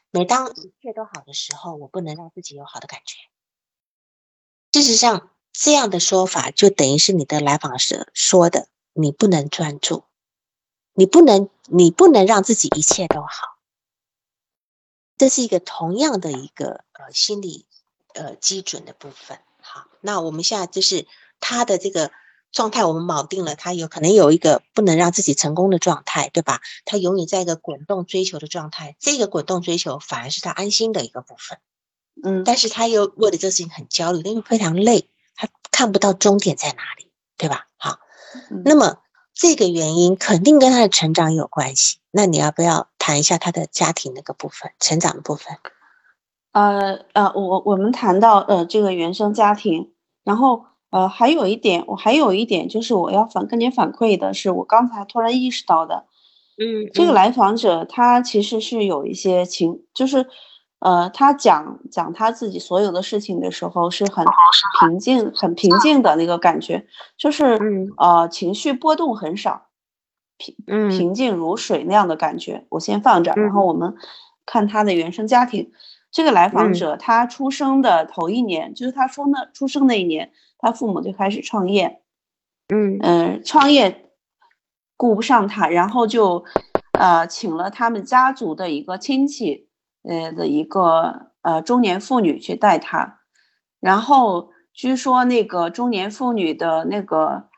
[0.10, 3.18] 每当一切都好的时候，我不能让自己有好的感觉。
[4.74, 10.06] 事实上，这样的说法就等于是你的来访者说的，你不能专注，
[10.94, 13.60] 你不能，你不能让自己一切都好。
[15.18, 17.68] 这是一个同样的一个呃心理
[18.16, 19.40] 呃基准的部分。
[19.72, 21.06] 好，那我们现在就是
[21.40, 22.10] 他的这个
[22.52, 26.62] 状态，我们锚定了他有可能有一个不能让自己成功的状态，对吧？
[26.86, 31.60] 他永远在一个滚动追求的状态，这个滚动追求反而是他安心的一个部分，
[32.24, 37.68] 嗯，但是他又为了这个事情很焦虑，因为非常累，他看不到终点在哪里，对吧？
[37.78, 38.00] 好，
[38.66, 38.98] 那么
[39.36, 45.60] 这个原因肯定跟他的成长有关系，那你要不要谈一下他的家庭那个部分，成长的部分？
[46.52, 49.92] 呃呃，我我们谈到呃这个原生家庭，
[50.24, 56.06] 然后呃还有一点，我还有一点就是我要反跟您反馈的是，我刚才突然意识到的，
[56.58, 60.26] 嗯，这个来访者他其实是有一些情，就是
[60.80, 64.26] 呃他讲讲他自己所有的事情的时候是很
[64.82, 67.60] 平静、很平静的那个感觉，就是
[67.98, 69.68] 呃情绪波动很少，
[70.38, 70.56] 平
[70.90, 72.66] 平静如水那样的感觉。
[72.70, 73.96] 我先放着，然后我们
[74.48, 75.72] 看他的原生家庭。
[76.12, 82.02] 这个来访者，他出生的头一年，就是他说那出生那一年，他父母就开始创业，
[82.70, 82.98] 嗯。
[83.02, 84.10] 嗯，创业
[84.98, 86.44] 顾不上他，然后就
[86.96, 89.70] 呃请了他们家族的一个亲戚，
[90.02, 93.20] 呃的一个呃中年妇女去带他，
[93.80, 97.50] 然后据说那个中年妇女的那个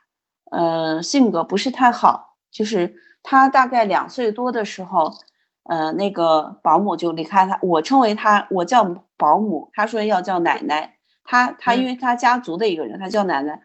[0.50, 5.14] 呃性格不是太好，就是她大概两岁多的时候。
[5.64, 8.84] 呃，那个保姆就离开他，我称为他，我叫
[9.16, 10.96] 保姆，他说要叫奶奶。
[11.24, 13.62] 他他因为他家族的一个人，他叫奶奶。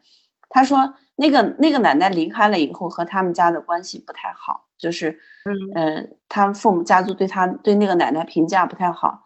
[0.49, 9.23] 他说那个那个奶奶离开了以后，和他们家的关系不太好，就是嗯呃，他们父母家族对他对那个奶奶评价不太好。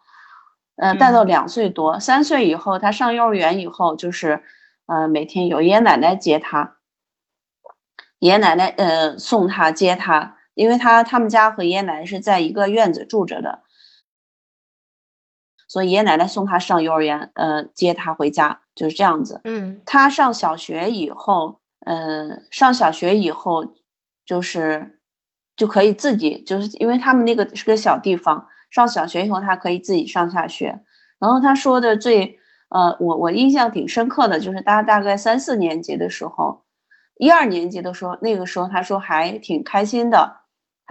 [0.76, 4.42] 呃，带到两岁多，三岁以后，他上幼儿园以后，就是
[4.86, 6.78] 呃每天有爷爷奶奶接他，
[8.18, 13.62] 爷爷奶奶呃送他接他，因为他他们家和爷爷奶奶是在一个院子住着的。
[15.68, 19.40] 所以爷爷奶奶送他上幼儿园，呃，接他回家就是这样子。
[19.44, 23.74] 嗯，他上小学以后，呃，上小学以后，
[24.26, 24.98] 就是
[25.56, 30.78] 就可以自己，就是因为他们那个是个小地方，上小学以后他可以自己上下学。
[31.18, 32.38] 然后他说的最，
[32.68, 36.64] 呃，我我印象挺深刻的，就是他大概三四年级的时候，
[37.16, 40.41] 一二年级的时候，那个时候他说还挺开心的。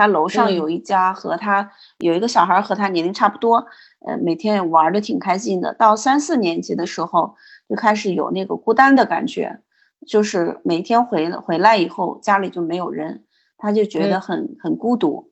[0.01, 3.67] 他楼上有一家和他有一个小孩和他年龄差不多，
[4.03, 5.75] 呃，每天玩的挺开心的。
[5.75, 7.35] 到三四年级的时候，
[7.69, 9.59] 就开始有那个孤单的感觉，
[10.07, 13.25] 就是每天回回来以后家里就没有人，
[13.59, 15.31] 他就觉得很很孤独。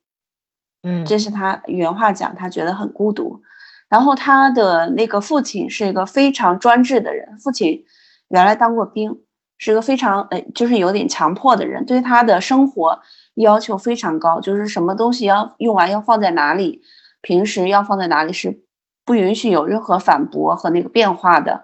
[0.84, 3.41] 嗯，这是他原话讲，他觉得很孤独。
[3.89, 7.84] 然后他的那个父亲是一个非常专制的人，父亲
[8.27, 9.19] 原来当过兵，
[9.60, 13.00] 是个非常呃，就是有点强迫的人，对他的生活。
[13.36, 16.82] 要求非常高，就是什么东西要用完要放在哪里，
[17.22, 18.65] 平时要放在哪里是
[19.06, 21.63] 不允许有任何反驳和那个变化的。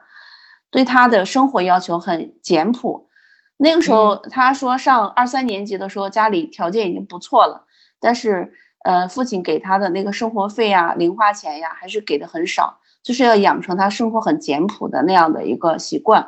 [0.72, 3.10] 对他的生活要求很简朴。
[3.58, 7.66] 那个时候他说上二三年级的时候家里条件已经不错了，
[8.00, 8.54] 但是
[8.86, 16.26] 呃父亲给他的那个生活费呀、零花钱呀还是给的很少，就是要养成他生活很简朴的那样的一个习惯，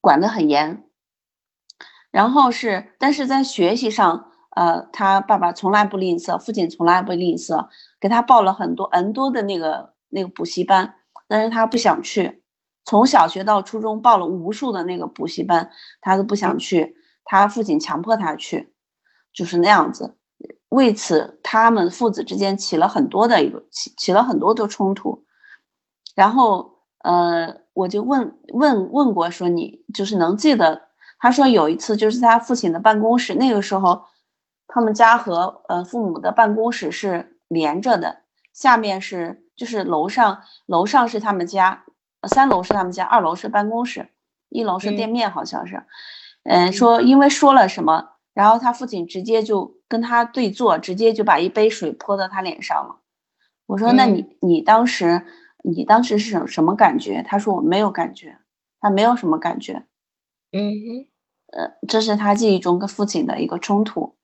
[0.00, 0.84] 管得很严。
[2.10, 4.24] 然后是，但是在学习上。
[4.56, 7.68] 呃，他爸爸从来不吝啬，父亲从来不吝啬，
[8.00, 10.96] 给他报了很多 N 多的那个那个补习班，
[11.28, 12.42] 但是他不想去。
[12.84, 16.96] 从小学到初中报了无数的那个补习班，他都不想去。
[17.24, 18.72] 他父亲强迫他去，
[19.32, 20.16] 就是那样子。
[20.70, 25.24] 为此，他们父子之间起了很多的一个起起了很多的冲突。
[26.16, 30.88] 然后，呃，我就问问问过说你就是能记得？
[31.20, 34.04] 他说有一次就是他父亲的办公室，那个时候。
[34.70, 38.18] 他们家和呃父母的办公室是连着的，
[38.52, 41.84] 下面是就是楼上，楼上是他们家，
[42.28, 44.10] 三楼是他们家，二楼是办公室，
[44.50, 45.82] 一楼是店面，好像是。
[46.44, 52.96] 嗯，说因为说了什么，然后他父亲直接就跟他对坐，直接就把一杯水泼到他脸上了。
[53.64, 55.24] 我说那你你当时
[55.62, 57.22] 你当时是什什么感觉？
[57.26, 58.38] 他说我没有感觉，
[58.80, 59.86] 他没有什么感觉。
[60.52, 61.08] 嗯哼，
[61.52, 64.16] 呃，这是他记忆中跟父亲的一个冲突。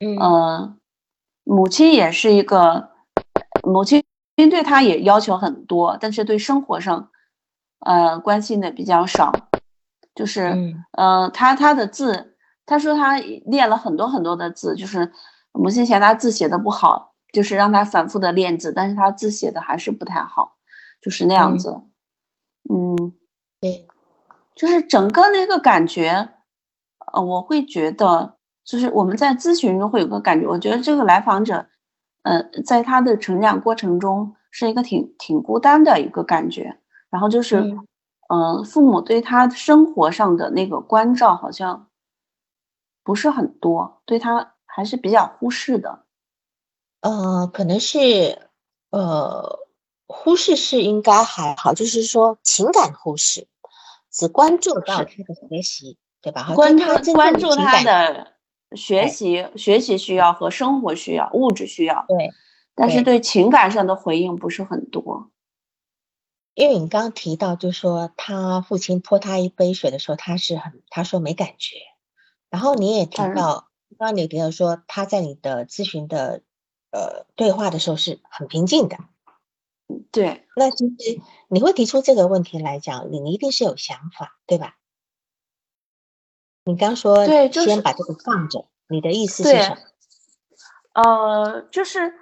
[0.00, 0.78] 嗯，
[1.44, 2.90] 母亲也是一个，
[3.64, 4.04] 母亲
[4.36, 7.10] 对他也要求很多，但是对生活上，
[7.80, 9.32] 呃，关心的比较少。
[10.14, 15.12] 就是，呃，他他的字，他说他练了很多很多的字，就是
[15.52, 20.57] 母亲嫌他字写的不好，就是让他反复的练字，但是他字写的还是不太好，
[21.00, 21.80] 就是那样子。
[22.70, 23.12] 嗯，
[23.60, 23.86] 对，
[24.54, 26.28] 就是整个那个感觉，
[27.12, 28.36] 呃，我会觉得。
[28.64, 31.66] 就是我们在咨询中会有个感觉，我觉得这个来访者，
[32.20, 36.78] 呃，在他的成长过程中是一个挺挺孤单的一个感觉。
[37.08, 37.56] 然后就是，
[38.28, 41.88] 嗯，父母对他生活上的那个关照好像
[43.02, 46.04] 不是很多，对他还是比较忽视的。
[47.00, 48.50] 呃，可能是，
[48.90, 49.60] 呃，
[50.08, 53.46] 忽视是应该还好，就是说情感忽视，
[54.10, 55.06] 只关注到他的
[55.48, 56.52] 学习，对吧？
[56.54, 58.32] 关注关注他的。
[58.76, 62.30] 学习学习需要和生活需要物质需要对，
[62.74, 65.30] 但是对情感上的回应不是很多。
[66.52, 71.76] 因为你刚刚提到，就说他父亲泼他一杯水的时候，他是很他说没感觉。
[72.50, 76.42] 然后你也提到，刚刚你提到说他在你的咨询的
[76.90, 78.98] 呃对话的时候是很平静的。
[80.10, 80.46] 对。
[80.56, 84.76] 那其实你会提出这个问题来讲，你一定是有想法，对吧？
[86.64, 89.76] 你刚说对，就先把这个放着，你的意思是什么？
[90.92, 92.12] 呃，就是，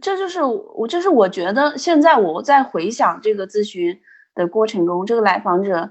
[0.00, 4.00] 这就是我，就是我觉得现在我在回想这个咨询
[4.34, 5.90] 的过程中，这个来访者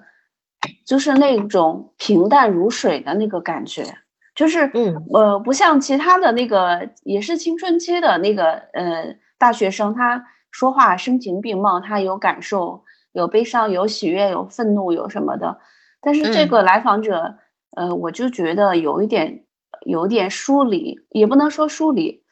[0.85, 3.85] 就是那种平淡如水的那个感觉，
[4.33, 10.25] 就是嗯呃，不像其他的那个也是青春期的那个呃大学生，他
[10.57, 15.59] 说话声情并茂，他有感受，有悲伤，有喜悦，有愤怒，有什么的，
[16.01, 17.37] 但是这个来访者。
[17.75, 19.45] 呃，我就觉得有一点，
[19.85, 22.23] 有点疏离，也不能说疏离，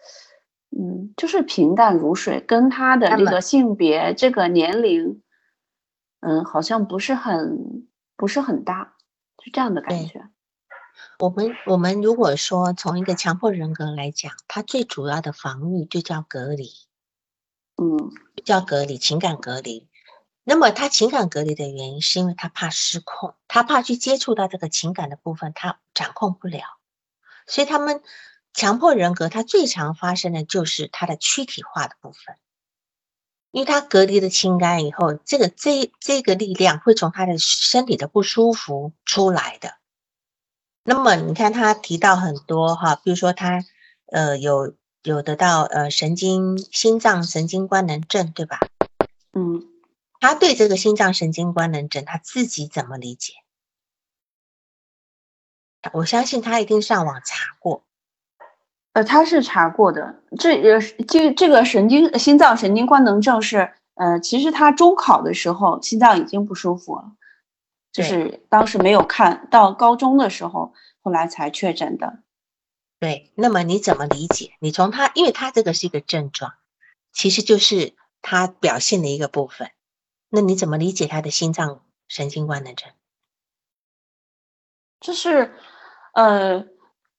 [0.76, 5.22] 嗯，就是平淡如水，跟他的这个性别、这个年龄，
[6.22, 7.86] 嗯，好像不是很，
[8.18, 8.96] 不是很搭，
[9.44, 10.28] 是这样的感觉。
[11.20, 16.70] 我们我们如果说从一个强迫人格来讲，他最主要的防御就叫隔离，
[17.78, 18.12] 嗯，
[18.44, 19.88] 叫隔离，情感隔离。
[20.44, 26.62] 那么他情感隔离的原因，是因为他怕失控，他怕去接触到这个情感的部分，他掌控不了。
[27.48, 28.02] 所以他们
[28.54, 32.38] 强迫人格，它最常发生的就是它的躯体化的部分，
[33.52, 39.76] 因为他隔离了情感以后，这个这这个力量会从他的身体的不舒服出来的。
[40.84, 43.64] 那么你看，他提到很多哈，比如说他
[44.12, 44.76] 呃有
[45.06, 48.60] 有得到呃神经心脏神经官能症，对吧？
[49.34, 49.64] 嗯，
[50.20, 53.34] 他对这个心脏神经官能症他自己怎么理解？
[55.94, 57.84] 我相信他一定上网查过。
[58.94, 60.24] 呃，他是查过的。
[60.40, 67.12] 这呃这这个神经心脏神经官能症是呃，其实他中考的时候心脏已经不舒服了。
[67.92, 72.20] 就是当时没有看到高中的时候，后来才确诊的。
[73.00, 74.54] 对，那么你怎么理解？
[74.60, 76.54] 你从他，因为他这个是一个症状，
[77.12, 79.70] 其实就是他表现的一个部分。
[80.30, 82.90] 那你怎么理解他的心脏神经官能症？
[85.00, 85.54] 就是，
[86.14, 86.66] 呃，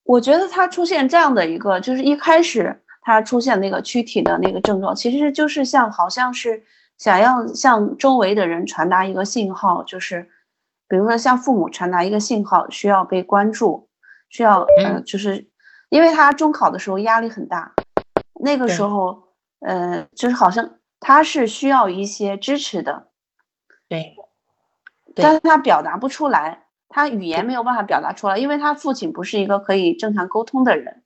[0.03, 6.65] 我觉得他出现这样的一个，就是一开始他出现那个躯体的那个症状，其实就是像好像是
[6.99, 10.31] 想要向周围的人传达一个信号，就是。
[10.89, 13.89] 比如说，向父母传达一个信号，需要被关注，
[14.29, 15.45] 需要呃，就是
[15.89, 17.77] 因为他中考的时候压力很大，
[18.41, 19.25] 那个时候
[19.61, 23.09] 呃，就是好像他是需要一些支持的，
[23.89, 24.15] 对，
[25.15, 31.03] 但是他表达不出来，他语言没有办法表达出来，因为他父亲不是一个可以正常沟通的人，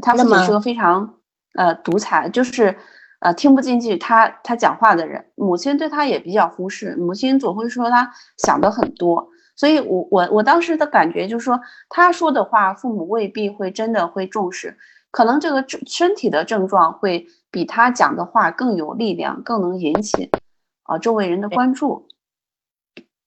[0.00, 1.18] 他父亲是个非常
[1.54, 2.78] 呃独裁，就是。
[3.24, 9.28] 呃，听不进去他他讲话的人，母亲对他也比较忽视，母亲总会说他想的很多，
[9.62, 14.76] 所以我我我当时的感觉就是说，他说的话父母未必会真的会重视，
[15.12, 20.32] 可能这个身体的症状会比他讲的话更有力量，更能引起
[20.82, 22.08] 啊周围人的关注。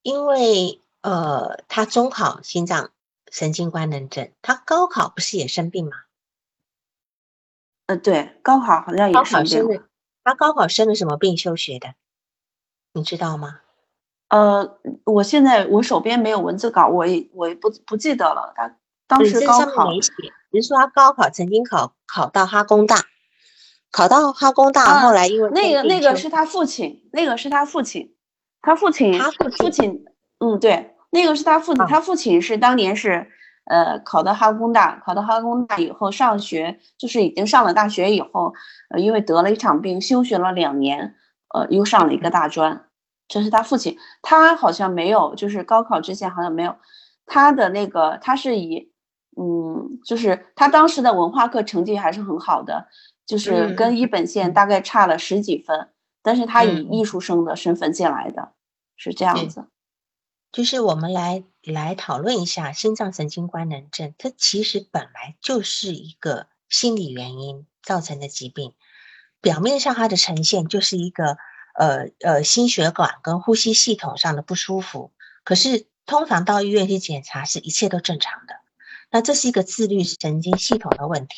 [0.02, 2.90] 因为呃，他中考心脏
[3.32, 5.92] 神经官能症，他高考不是也生病吗？
[7.86, 9.82] 呃，对，高考好像也生病。
[10.22, 11.94] 他高考生了什么病休学的？
[12.92, 13.60] 你知道吗？
[14.28, 18.52] 呃，我现在我手边没有文字稿，我也我也不不记得了。
[18.56, 20.12] 他当时高考没写，
[20.52, 22.96] 只是说他高考曾经考考到哈工大，
[23.90, 28.14] 考到哈工大，后来因为那个那个是他父亲，那个是他父亲，
[28.62, 30.04] 他父亲他父亲，
[30.38, 33.30] 嗯，对，那个是他父亲，他父亲是当年是。
[33.68, 38.54] 呃，考到哈工大，考到哈工大以后上学，就是已经上了大学以后，
[38.90, 41.16] 呃，因为得了一场病，休学了两年，
[41.52, 42.84] 呃，又上了一个大专。
[43.28, 46.76] 这是他父亲，他好像没有，就是高考之前好像没有，
[47.26, 48.92] 他的那个他是以，
[49.36, 52.88] 嗯，就是他当时的文化课成绩还是很好的，
[53.26, 55.90] 就是跟一本线大概差了十几分，
[56.22, 58.52] 但是他以艺术生的身份进来的，
[58.96, 59.66] 是这样子。
[60.52, 68.72] 就是我们来来讨论一下心脏神经官能症，它其实本来就是一个心理原因造成的疾病。
[69.42, 71.36] 表面上它的呈现就是一个
[71.78, 75.12] 呃呃心血管跟呼吸系统上的不舒服，
[75.44, 78.54] 可是通常到医院去检查是一切都正常的。
[79.10, 81.34] 那这是一个自律神经系统的问题，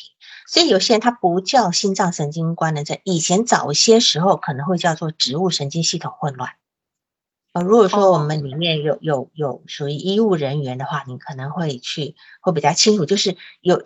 [0.47, 6.53] 所以有些人他不叫心脏神经官能症，以前早些时候可能会叫做植物神经系统混乱。
[7.53, 13.83] 呃，如果说我们里面有有有属于医务人员的话，你可能会去会比较清楚，就是有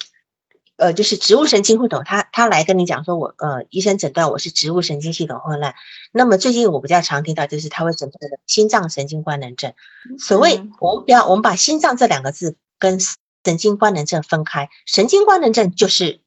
[0.84, 5.74] 呃，就是植物神经系统，他他来跟你讲说，我呃，医生诊断我是植物神经系统混乱。
[6.12, 9.74] 那么最近我比较常听到就是他会诊断心脏神经官能症。
[10.20, 16.20] 所谓我们不要我们把心脏这两个字跟神经官能症分开，神经官能症就是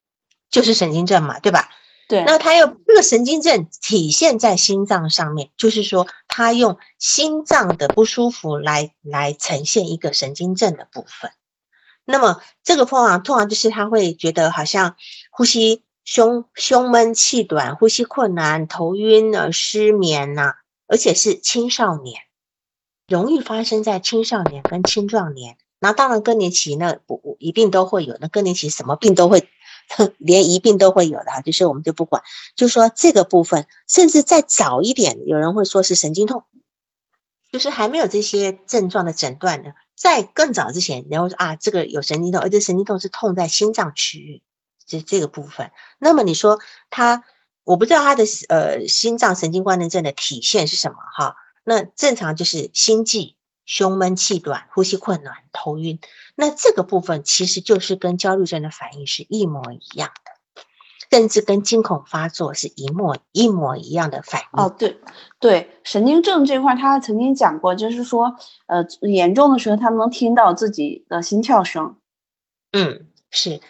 [0.51, 1.69] 就是神经症嘛，对吧？
[2.09, 11.31] 对，那他又这个神经症体现在心脏上面，就是说他用心脏的不舒服来来呈现一个神经症的部分。
[12.07, 14.97] 那么这个通常通常就是他会觉得好像
[15.31, 20.55] 呼吸胸胸闷气短、呼吸困难、头晕啊、失眠呐，
[20.87, 22.23] 而且是青少年，
[23.07, 25.59] 容易发生在青少年跟青壮年。
[25.79, 29.49] 那当然更年期呢不一定都会有，那更年期什么病都会。
[30.19, 32.21] 连一病都会有的，就是我们就不管，
[32.57, 36.43] 就说这个部分，甚至再早一点，有人会说是神经痛，
[37.53, 44.43] 就是还没有这些症状的诊断呢，在更早之前，然后说啊，这个有神经痛，而且神经痛是痛在心脏区域，
[44.87, 45.73] 这这个部分。
[45.99, 47.25] 那么你说他，
[47.65, 51.35] 我不知道他的呃心脏神经官能症的体现是什么哈？
[51.65, 55.99] 那正常就是心悸、胸闷气短、呼吸困难、头晕。
[56.35, 60.31] 那这个部分其实就是跟焦虑症的反应是一模一样的，
[61.11, 64.63] 甚至跟惊恐发作是一模一模一样的反应。
[64.63, 64.99] 哦，对
[65.39, 68.37] 对，神经症这块他曾经讲过，就是说，
[68.67, 71.97] 呃，严重的时候他能听到自己的心跳声。
[72.73, 73.61] 嗯，是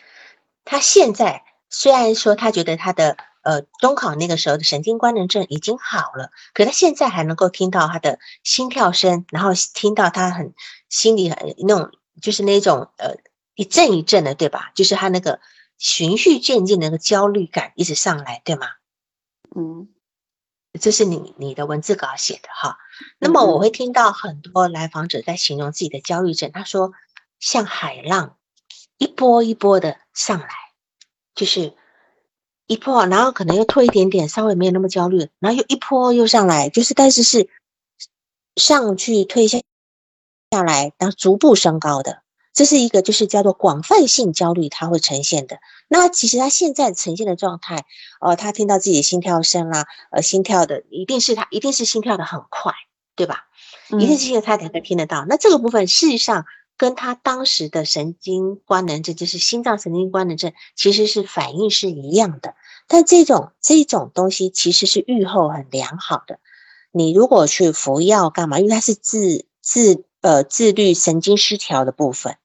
[0.65, 10.55] 他现在虽然说他觉得他的呃中考那个时候的神经官能症已经好了，可他现在还能够听到他的心跳声，然后听到他很
[10.89, 11.91] 心里很那种。
[12.23, 13.15] 就是那种呃
[13.57, 14.73] 一阵一阵的，对吧？
[14.75, 15.39] 就是他那个
[15.79, 18.67] 循序渐进的那个焦虑感一直上来，对吗？
[19.55, 19.89] 嗯，
[20.81, 22.79] 这是你你的文字稿写的哈。
[23.19, 26.93] 那么我会听到很多来访者在形容自己的焦虑症，他说
[27.39, 28.39] 像海浪
[28.99, 30.49] 一波一波的上来，
[31.35, 31.75] 就是
[32.67, 37.49] 一波，然后可能又退一点点，稍微没有那么焦虑，然后又一波又上来，就是但是是
[38.57, 39.59] 上去退下。
[40.53, 42.23] 下来，然后逐步升高的，
[42.57, 45.59] 这是一个就是叫做广泛性焦虑，它会呈现的。
[45.89, 47.85] 那其实他现在呈现的状态，
[48.19, 52.73] 呃，他听到自己的心跳声啦，呃，心跳的一定是他一定是心跳的很快，
[53.15, 53.45] 对吧？
[53.91, 55.27] 一定是因为他才能听得到。
[55.29, 56.47] 那这个部分事实上
[56.79, 62.55] 跟他当时的神经官能症，就是心脏神经官能症，其实是反应是一样的。
[62.89, 66.39] 但这种这种东西其实是愈后很良好的。
[66.91, 68.59] 你如果去服药干嘛？
[68.61, 70.07] 因为它是自自。
[70.23, 72.37] 呃，自律神经失调的部分，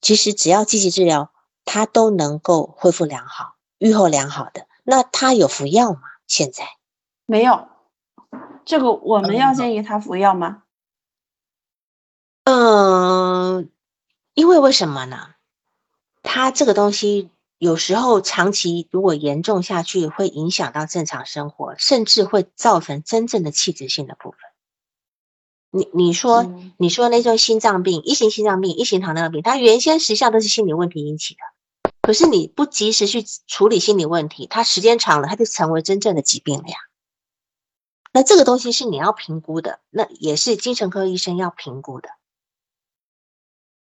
[0.00, 1.32] 其实只要积极治疗，
[1.64, 4.66] 他都能够恢复良好、愈后良好的。
[4.84, 6.00] 那他有服药吗？
[6.26, 6.64] 现在
[7.26, 7.68] 没有，
[8.64, 10.62] 这个我们要建议他服药吗？
[12.44, 13.70] 嗯，
[14.34, 15.34] 因为为什么呢？
[16.22, 24.40] 他这个东西有时候长期如果严重下去，会影响到正常生活，甚至会造成真正的器质性的部分。
[25.70, 26.44] 你你说
[26.78, 31.40] 你说那种心脏病，一型心脏病，一型糖尿病，它原先实际上都是心理问题引起的，
[32.00, 36.76] 可是你不及时去处理心理问题，它时间长了，它就成为真正的疾病了呀。
[38.12, 42.08] 那这个东西是你要评估的，那也是精神科医生要评估的。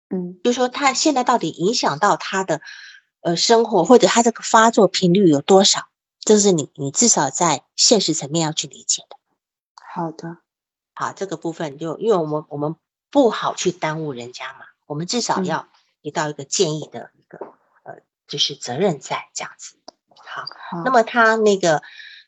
[0.09, 2.61] 嗯，就说他现在到底影响到他的
[3.21, 5.89] 呃生活，或者他这个发作频率有多少，
[6.21, 9.17] 这是你你至少在现实层面要去理解的。
[9.95, 10.39] 好的。
[10.99, 12.75] 好，这个部分就因为我们我们
[13.11, 15.69] 不好去耽误人家嘛，我们至少要
[16.01, 17.37] 提到一个建议的一个
[17.83, 19.77] 呃，就是责任在这样子。
[20.17, 20.45] 好，
[20.87, 21.83] 那么他那个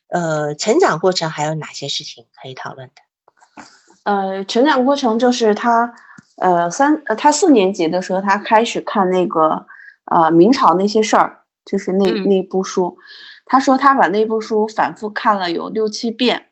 [0.07, 3.63] 呃成长过程还有哪些事情可以讨论的？
[4.03, 5.95] 呃，成长过程就是他
[6.37, 9.65] 呃三呃他四年级的时候，他开始看那个
[10.05, 12.99] 呃明朝那些事儿，就是那那部书。
[13.45, 16.48] 他说他把那部书反复看了有六七遍。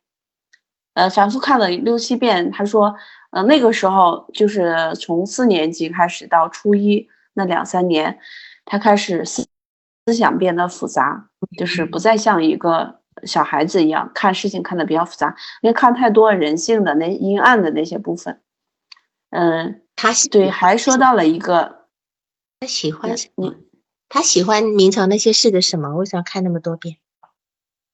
[0.97, 2.49] 呃，反复看了六七遍。
[2.49, 2.95] 他说，
[3.29, 8.17] 呃，那个时候就是从四年级开始到初一那两三年，
[8.65, 9.45] 他开始思
[10.07, 18.41] 思想变得复杂，就是不再像一个小孩子一样看事情看得比较复杂，因为看太多人性的那阴暗的那些部分。
[19.29, 21.85] 嗯，他对还说到了一个，
[22.59, 23.55] 他喜欢你，
[24.09, 25.93] 他喜欢明朝那些事的什么？
[25.93, 26.97] 为什么看那么多遍？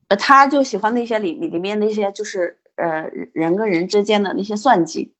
[0.07, 2.59] 呃，他就喜欢那些里里面那些就是。
[2.75, 5.13] 呃，人跟人之间的那些算计，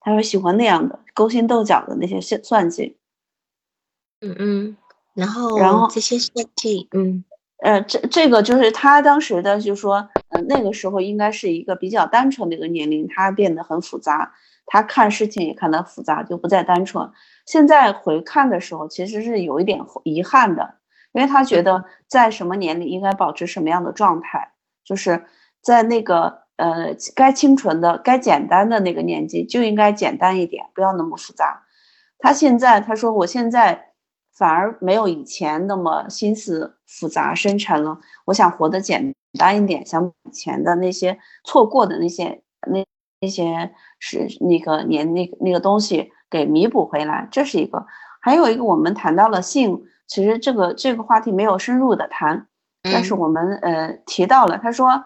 [0.00, 2.96] 他说喜欢那样的勾心斗角的那些算算计。
[4.20, 4.76] 嗯嗯，
[5.12, 7.22] 然后然后这些算计，嗯
[7.62, 14.32] 呃，这这个就是他当时的就说，呃，那个时候应该是一个比较单纯的一个年龄，他变得很复杂，
[14.64, 17.10] 他看事情也看得复杂，就不再单纯。
[17.44, 20.76] 现在回看的时候，其实是有一点遗憾的，
[21.12, 24.52] 因为他觉得在什么年龄应该保持什么样的状态，
[24.84, 25.26] 就是
[25.60, 26.43] 在那个。
[26.56, 31.64] 呃，该清纯的、该简单的那个年纪就应该简单一点，不要那么复杂。
[32.18, 33.92] 他现在他说，我现在
[34.32, 37.98] 反而没有以前那么心思复杂深沉了。
[38.26, 42.86] 我想活得简单一点，想以前的那些错过的那些那
[43.20, 47.26] 那些是那个年那个那个东西给弥补回来。
[47.32, 47.84] 这是一个，
[48.20, 52.46] 还有一个我们谈到了性，其实这个这个话题没有深入的谈，
[52.84, 55.02] 但是我们呃提到了，他说。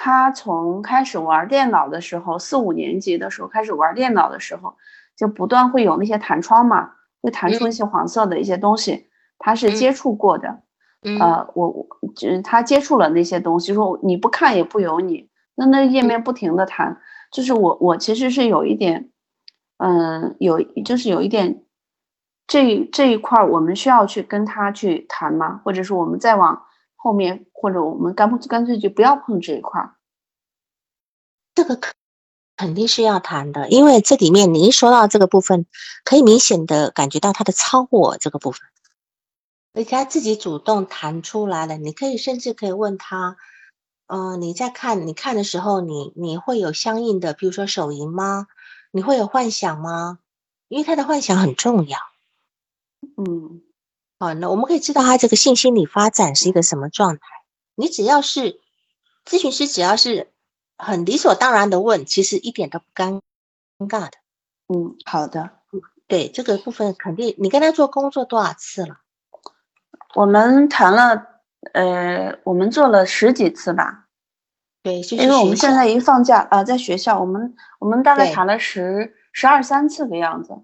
[0.00, 4.76] 他从开始玩电脑的时候，四五年级的时候开始玩电脑的时候，
[5.16, 9.08] 就不断会有那些弹窗嘛，会弹出一些黄色的一些东西。
[9.38, 10.62] 他是接触过的，
[11.20, 15.28] 呃，我我就是他接触了那些东西，说你不看也不由你。
[15.56, 17.00] 那那页面不停的弹，
[17.32, 19.10] 就是我我其实是有一点，
[19.78, 21.64] 嗯，有就是有一点，
[22.46, 25.60] 这这一块我们需要去跟他去谈吗？
[25.64, 26.62] 或者是我们再往。
[27.00, 29.96] 后面或者我们干不干脆就不要碰这一块儿，
[31.54, 31.94] 这个可
[32.56, 35.64] 肯定是要谈的，因为这里面你一说到这个部分，
[36.04, 38.60] 可以明显的感觉到他的超我这个部分，
[39.74, 41.76] 而且他自己主动谈出来了。
[41.76, 43.36] 你可以甚至可以问他，
[44.08, 48.48] 嗯，你在看你看的时候，你你会有相应的，比如说手淫吗？
[48.90, 50.18] 你会有幻想吗？
[50.66, 51.98] 因为他的幻想很重要。
[53.16, 53.62] 嗯，
[54.18, 57.20] 好，那我们可以知道他这个性心理发展是一个什么状态。
[57.74, 58.60] 你只要是
[59.24, 60.32] 咨询师，只要是。
[60.80, 63.20] 很理所当然的问，其实一点都不尴
[63.80, 64.12] 尴尬的。
[64.68, 65.50] 嗯，好的。
[66.06, 68.98] 对这个部分，肯定你跟他做工作多少次了？
[70.14, 71.26] 我们谈了，
[71.72, 74.06] 呃，我们做了十几次吧。
[74.84, 80.62] 对，因为我们现在一放假啊，在学校，我们我们大概谈了十十二三次的样子。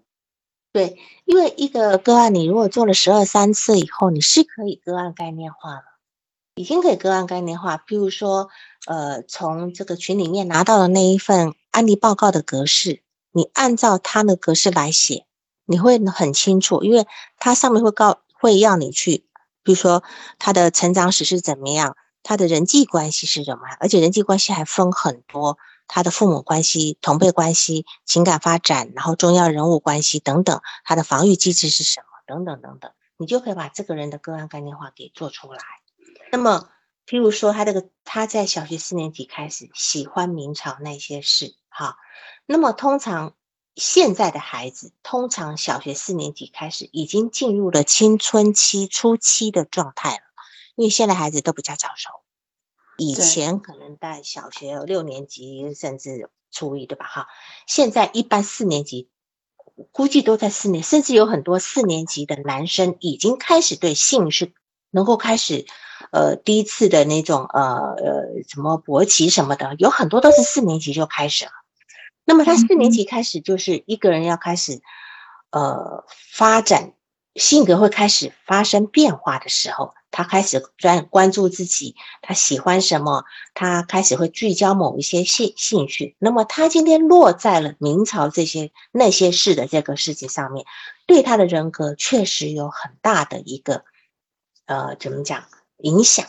[0.75, 5.85] 对，因为一个个案，你如果做了十二三次以后，你是可以个案概念化了。
[6.57, 8.49] 已经可以个案概念化，譬如说，
[8.87, 15.27] 呃，从这个群里面拿到的那一份案例报告的格式，你按照它的格式来写，
[15.65, 17.07] 你会很清楚，因为
[17.39, 19.25] 它上面会告，会要你去，
[19.63, 20.03] 比如说
[20.41, 25.57] 他的成长史是怎么样，他的人际关系是什么，而且人际关系还分很多，
[25.87, 35.61] 他的父母关系、同辈关系、情感发展，然后重要人物关系等等，他的防御机制是什么，等等等等，你就可以把这个人的个案概念化给做出来。
[36.33, 36.69] 那么，
[37.07, 41.97] 譬如说，他这个他在小学四年级开始喜欢明朝那些事，哈。
[42.47, 43.35] 那么，通常
[43.77, 50.23] 现在的孩子，通常小学四年级开始已经进入了青春期初期的状态了，
[50.75, 52.11] 因为现在孩子都比较早熟，
[52.97, 57.07] 以前可能在小学六年级甚至初一，对吧？
[57.07, 57.27] 哈，
[57.67, 59.09] 现在一般四年级
[59.93, 64.53] 估计都在四年，甚至有很多四年级的男生已经开始对性是
[64.91, 65.67] 能够开始。
[66.11, 71.51] 呃，第一次的那种呃呃什么勃起什么的，有很多都是四年级就开始了。
[72.25, 74.81] 那么他四年级开始就是一个人要开始
[75.51, 76.93] 呃发展
[77.35, 86.15] 性格会开始发生变化的时候，他开始专关注自己，他喜欢什么，他开始会聚焦某一些兴兴趣。
[86.21, 90.65] 那么他今天落在了明朝这些那些事的这个事情上面，
[91.07, 93.85] 对他的人格确实有很大的一个
[94.67, 95.45] 呃怎么讲？
[95.79, 96.29] 影响，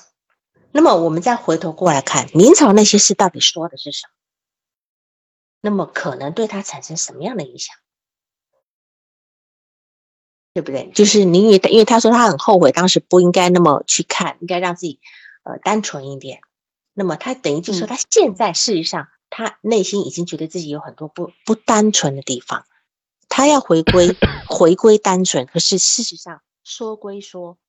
[0.72, 4.14] 那么我们再回头过来看明朝那些事到底说的是什么？
[5.62, 7.76] 那么可能对他产生什么样的影响？
[10.56, 10.90] 对不对？
[10.96, 15.00] 就是你因为因为他说他很后悔当时不应该那么去看，应该让自己
[15.44, 16.40] 呃单纯一点。
[16.94, 22.66] 那么他等于就说他现在事实上他内心已经觉得自己有很多不不单纯的地方，
[23.30, 24.16] 他要回归
[24.48, 25.46] 回归单纯。
[25.46, 27.60] 可是事实上说归说。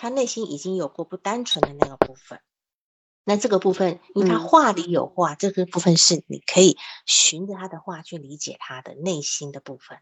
[0.00, 2.38] 他内心已经有过不单纯的那个部分，
[3.24, 9.98] 那这个部分，因为他话里有话，这个部分是你可以循着他的话去理解他的内心的部分。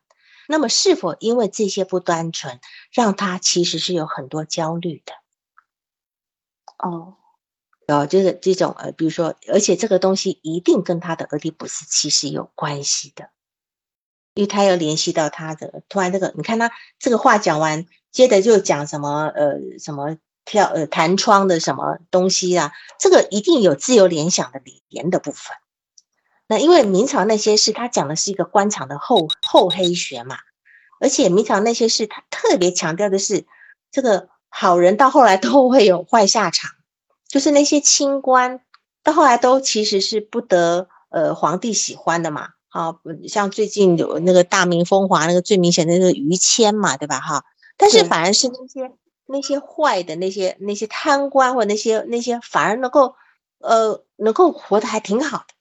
[0.49, 2.61] 那么，是否因为这些不单纯，
[2.93, 5.13] 让他其实是有很多焦虑的？
[6.79, 7.17] 哦，
[7.89, 13.31] 哦，就是这种呃，比如说，而且这个东西一定跟他的俄狄浦斯其实有关系的，
[14.35, 17.87] 因为他要联系到他的突然这个，你看他这个话讲完。
[18.13, 20.17] 接着就讲什么呃什么
[20.47, 25.55] 跳呃弹窗的什么东西啊，这个一定有自由联想的语言的部分。
[26.49, 30.37] 那因为明朝那些事，他讲的是一个官场的厚厚黑学嘛，
[31.01, 33.47] 而且明朝那些事，他特别强调的是
[33.91, 36.71] 这个好人到后来都会有坏下场，
[37.29, 38.61] 就是那些清官
[39.03, 42.51] 到后来都其实是不得呃皇帝喜欢的嘛。
[42.69, 47.21] 啊，像最近有那个大明风华那个最明显的那个于谦嘛，对吧？
[47.21, 47.45] 哈。
[47.79, 48.93] 但是反而是那些
[49.25, 53.15] 那些坏的那些那些贪官或那些那些反而能够
[53.61, 55.55] 呃能够活得还挺好的，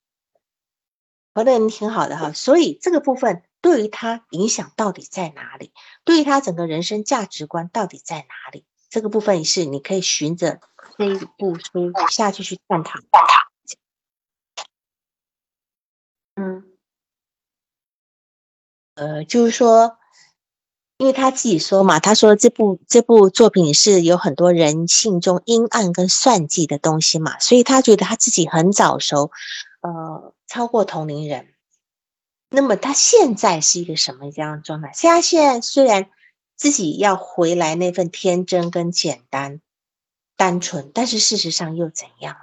[1.36, 2.32] 活得挺好的哈。
[2.34, 5.72] 所以这个部分对于他影响到底在哪里？
[6.04, 8.66] 对于他整个人生价值观到底在哪里？
[8.90, 10.60] 这个部分是你可以循着
[10.98, 13.00] 这一部书下去去探讨。
[16.36, 16.64] 嗯，
[18.96, 19.98] 呃，就是说。
[20.98, 29.30] 因为他自己说嘛，他说这部这部作品是有很多人性中阴暗跟算计的东西嘛，所以他觉得他自己很早熟，
[29.86, 31.54] 呃，超过同龄人。
[32.50, 34.92] 那么他现在是一个什么样的状态？
[35.00, 36.10] 他现在虽然
[36.56, 39.62] 自己要回来那份天真跟简单、
[40.36, 42.36] 单纯，但是事实上又怎样？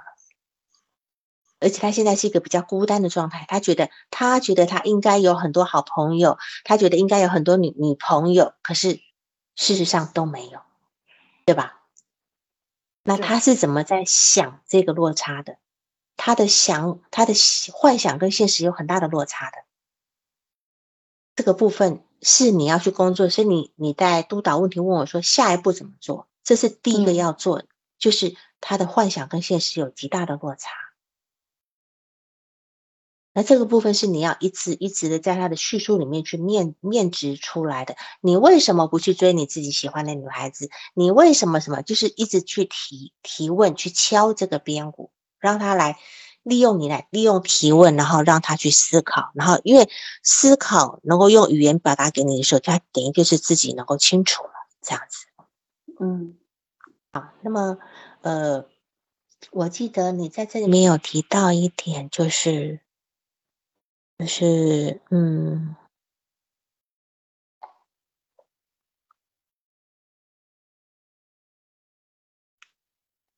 [1.59, 9.01] 而且他现在是一个比较孤单的状态，他觉得他觉得他应该有很多好朋友，他觉得应该有很多女女朋友，可是
[9.55, 10.61] 事实上都没有，
[11.45, 11.81] 对吧？
[13.03, 15.57] 那他是怎么在想这个落差的？
[16.15, 17.33] 他的想他的
[17.73, 19.57] 幻想跟现实有很大的落差的。
[21.35, 27.63] 这个部分是你要去工作，所以你你在督导问题问我说下一步怎么做，这是第一个要做，
[27.97, 30.69] 就是他的幻想跟现实有极大的落差。
[33.35, 37.95] 那这个部分是你要一直一直的在他的叙述里面去面面值出来的。
[38.21, 40.69] 你为什么不去追你自己喜欢的女孩子？
[40.93, 41.81] 你为什么什么？
[41.81, 45.11] 就是一直去提提问，去敲这个边鼓，
[45.43, 45.97] 让他来
[46.41, 49.31] 利用你来利用提问，然后让他去思考。
[49.35, 49.89] 然后因为
[50.23, 55.25] 思考能够用语言表达给你的时候，他等于就是自己能够清楚了这样子。
[55.99, 56.37] 嗯，
[57.11, 57.77] 好，那么
[58.21, 58.65] 呃，
[59.51, 62.79] 我记得你在这里面有提到一点，就是
[64.19, 64.25] 就。
[64.25, 65.75] 是，嗯，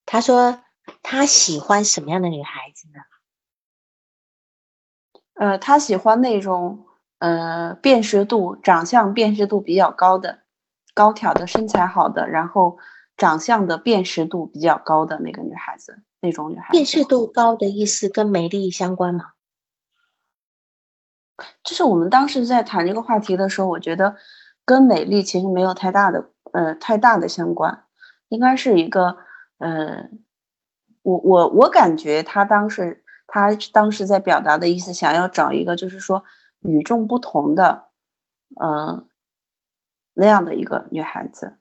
[0.05, 0.64] 他说
[1.01, 2.99] 他喜欢什么样的女孩子呢？
[5.33, 6.86] 呃，他喜欢那种
[7.19, 10.43] 呃辨识度、长相辨识度比较高的、
[10.93, 12.77] 高挑的、身材好的，然后
[13.17, 16.71] 长相的辨识度比较高的那个女孩子，那种女孩子。
[16.71, 19.31] 辨识度高的意思跟美丽相关吗？
[21.63, 24.15] 就是我们当时在谈这个话题的时候，我觉得
[24.63, 27.83] 跟美丽其实没有太大的呃太大的相关，
[28.29, 29.17] 应该是一个
[29.57, 30.09] 呃，
[31.05, 36.23] 我我我感觉他当时他当时在表达的意思，想要找一个就是说
[36.61, 37.89] 与众不同的，
[38.59, 39.07] 嗯，
[40.15, 41.59] 那样的一个女孩子，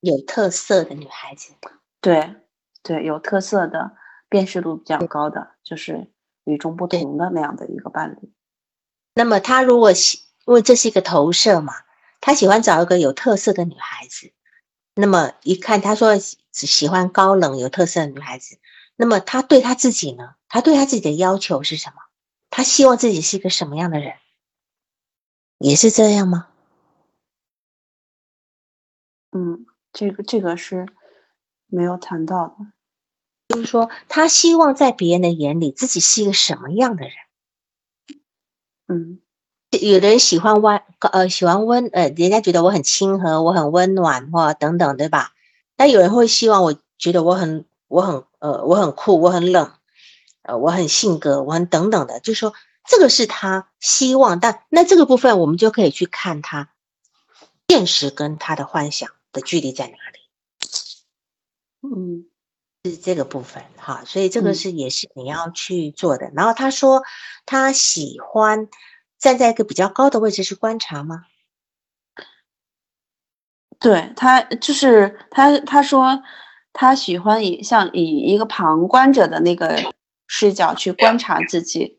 [0.00, 1.52] 有特色的女孩子，
[2.00, 2.36] 对
[2.82, 3.92] 对，有特色的，
[4.30, 6.10] 辨识度比较高的，就是
[6.44, 8.32] 与众不同的那样的一个伴侣。
[9.12, 11.74] 那么他如果喜，因为这是一个投射嘛，
[12.22, 14.32] 他喜欢找一个有特色的女孩子。
[14.94, 18.56] 那么一看，他说只喜欢高冷有特色的女孩子。
[19.00, 20.34] 那么他对他自己呢？
[20.46, 21.94] 他对他自己的要求是什么？
[22.50, 24.12] 他希望自己是一个什么样的人？
[25.56, 26.48] 也是这样吗？
[29.32, 30.86] 嗯，这个这个是
[31.66, 32.56] 没有谈到的。
[33.48, 37.14] 就是说，他希望在别人的眼里，自己是一个什么样的人？
[38.86, 39.22] 嗯，
[39.70, 45.32] 有的人喜欢温，呃，喜欢温，呃，人家觉得我很亲和，我很温暖，或等等，对吧？
[45.78, 49.72] 那有人会希望我觉得我很，我很，呃，我很酷，我很冷，
[50.42, 52.52] 呃，我很性格，我很等等的，就说
[52.84, 56.70] 这个是他希望，但那这个部分我们就可以去看他
[57.68, 60.20] 现实跟他的幻想的距离在哪里。
[61.82, 62.26] 嗯。
[62.82, 66.30] 是这个部分哈，所以这个是也是你要去做的。
[66.34, 67.02] 然后他说
[67.44, 68.70] 他喜欢
[69.18, 71.26] 站在一个比较高的位置去观察吗？
[73.78, 76.22] 对他就是他他说
[76.72, 79.76] 他喜欢以像以一个旁观者的那个
[80.26, 81.96] 视角去观察自己。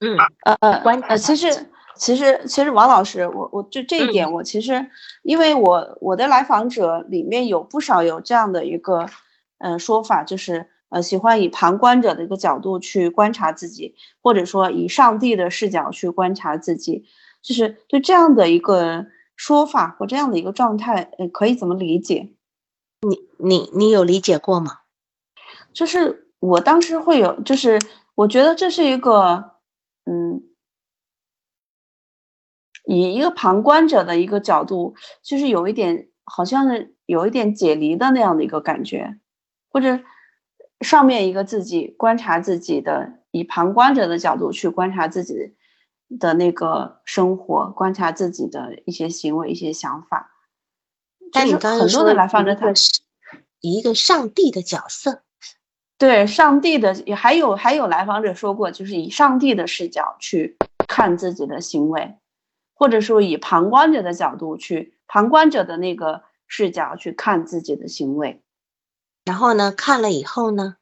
[0.00, 4.86] 嗯呃呃观呃其实其实其实王老师我我就这一点我其实
[5.22, 9.06] 因为我我的来访者里面有不少有这样的一个。
[9.64, 17.04] 嗯，说法就是呃，喜欢以旁观者的一个角度去观察自己，或者说以上帝的视角去观察自己，
[17.42, 22.30] 就是对这样的一个说法或这样的一个状态，呃，可以怎么理解？
[23.06, 24.80] 你你你有理解过吗？
[25.72, 27.78] 就是我当时会有，就是
[28.14, 29.56] 我觉得这是一个，
[30.04, 30.42] 嗯，
[32.84, 39.18] 以一个旁观者的一个角度，就是有一点好像是有一点解离的那样的一个感觉。
[39.68, 40.00] 或者
[40.80, 45.56] 上面一个自己观察自己的，以旁观者的角度去观察自己
[46.20, 50.31] 的那个生活，观察自己的一些行为、一些想法。
[51.32, 53.00] 但你刚刚说的来访者他是
[53.60, 55.22] 以一个上帝的角色，
[55.98, 62.16] 对上帝的，也还有还有来访者说过，就是以上帝的视角去看自己的行为，
[62.74, 68.42] 或者说以旁观者的角度去旁观者的那个视角去看自己的行为。
[69.24, 69.72] 然后呢？
[69.72, 70.76] 看了以后呢？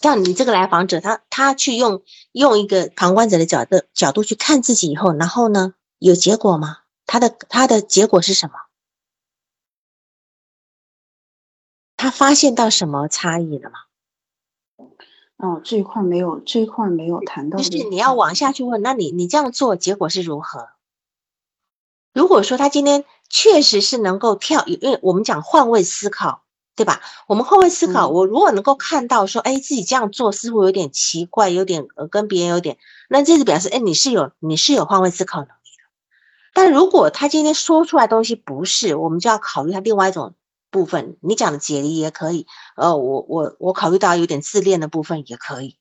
[0.00, 6.78] 像你这个来访者，他他去用用一个旁观者的角度角度去看自己以后，然后呢，有结果吗？
[7.08, 8.52] 他的他的结果是什么？
[11.96, 13.78] 他发现到什么差异了吗？
[15.38, 17.58] 哦，这一块没有，这一块没有谈到。
[17.58, 20.68] 就是你要往下去问，那你你这样做结果是如何？
[22.12, 23.04] 如果说他今天。
[23.30, 26.44] 确实是能够跳，因为我们讲换位思考，
[26.74, 27.02] 对吧？
[27.26, 35.57] 我们换位思考，我如果能够看到说，哎，自己这样做似乎有点奇怪，有点呃跟别人有点，那这是表示，哎，你是有你是有换位思考的。
[36.52, 40.34] 但如果他今天说出来东西不是，我们就要考虑他另外一种
[40.70, 42.46] 部分，你讲的解离也可以。
[42.76, 45.76] 呃，我我我考虑到有点自恋的部分也可以。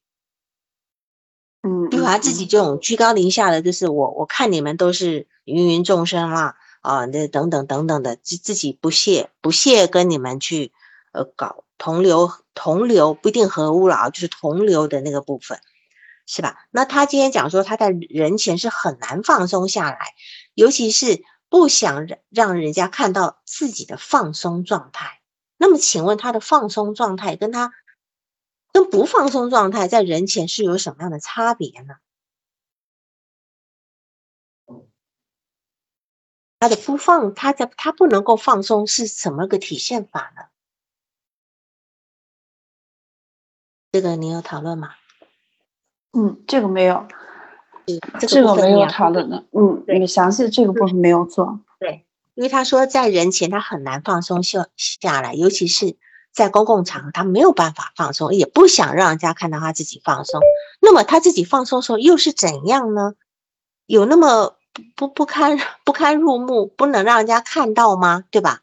[1.63, 10.71] 嗯，就他自己这种居高临下的，就是我我看你们都是芸芸众生啦，啊，那等等等等的，自自己不屑不屑跟你们去
[11.11, 15.59] 呃搞同流同流，不一定合污了啊，就是同流的那个部分，
[16.25, 16.67] 是吧？
[16.71, 20.13] 那他今天讲说他在人前是很难放松下来，
[20.57, 25.21] 尤其是不想让让人家看到自己的放松状态。
[25.55, 27.75] 那么请问他的放松状态跟他？
[28.73, 31.95] 跟不放松状态在人前是有什么样的差别呢？
[36.59, 40.49] 他的不放，他在他不能够放松是什么个体现法呢？
[43.91, 44.95] 这个你有讨论吗？
[46.11, 47.07] 嗯，这个没有，
[48.19, 49.43] 这个没有讨论的。
[49.51, 51.59] 嗯，你详细的这个部分没有做。
[51.79, 55.95] 对，因为他说在人前他很难放松下下来，尤其是。
[56.33, 60.39] 在公共场合，他没有办法放松，也不想让人家看到他自己放松。
[60.79, 63.15] 那么他自己放松时候又是怎样呢？
[63.87, 64.55] 有那么
[64.95, 68.23] 不不堪不堪入目，不能让人家看到吗？
[68.29, 68.61] 对吧？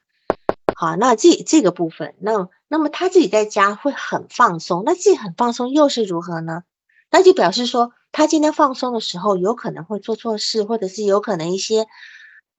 [0.76, 6.62] 好，那这这个部分，那那么他自己在家会很放松，那自己很放松又是如何呢？
[7.10, 11.86] 那就表示说，他今天放松的时候，有可能会做错事，或者是有可能一些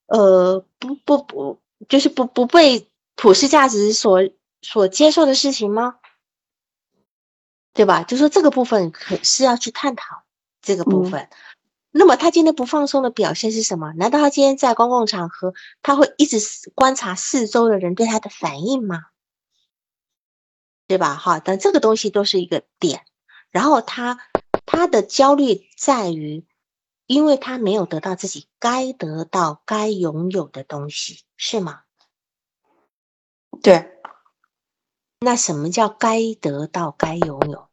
[0.06, 4.20] 呃不不不，就是不不被普世价值所。
[4.68, 5.98] 所接受的事情吗？
[7.72, 8.02] 对吧？
[8.02, 10.24] 就说这个部分可是要去探讨
[10.60, 11.30] 这个部分。
[11.92, 13.94] 那么他今天不放松的表现是什么？
[13.94, 15.54] 难道他今天在公共场合
[15.84, 16.40] 他会一直
[16.74, 19.04] 观察四周的人对他的反应吗？
[20.88, 21.14] 对吧？
[21.14, 23.06] 哈，但这个东西都是一个点。
[23.52, 24.18] 然后他
[24.66, 26.46] 他的焦虑在于，
[27.06, 31.84] 因为他没有得到自己该得到、该拥有的东西，是吗？
[33.62, 33.92] 对。
[35.20, 37.70] 那什么叫该得到、该拥有？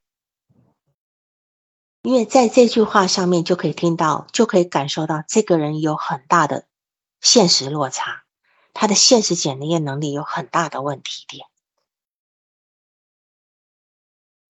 [2.02, 6.66] 因为在这句话上面就可以听到，就可以感受到这个人有很大的
[7.20, 8.24] 现实落差，
[8.72, 11.46] 他的现实检验能力有很大的问题点。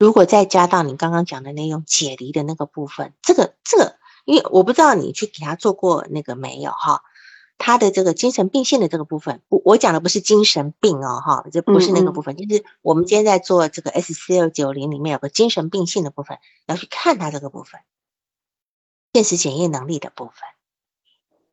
[0.03, 3.95] 如果再加到你刚刚讲的那种解离的那个部分，这个这个，
[4.25, 7.05] 因为我不知道你去给他做过那个没有哈。
[7.57, 17.81] 他的这个精神病性的这个部分，我我讲的不是精神病哦，哈，这不是那个部分，就是我们今天在做这个 S C L 九零里面有个精神病性的部分，要去看他这个部分，
[19.13, 20.35] 现实检验能力的部分，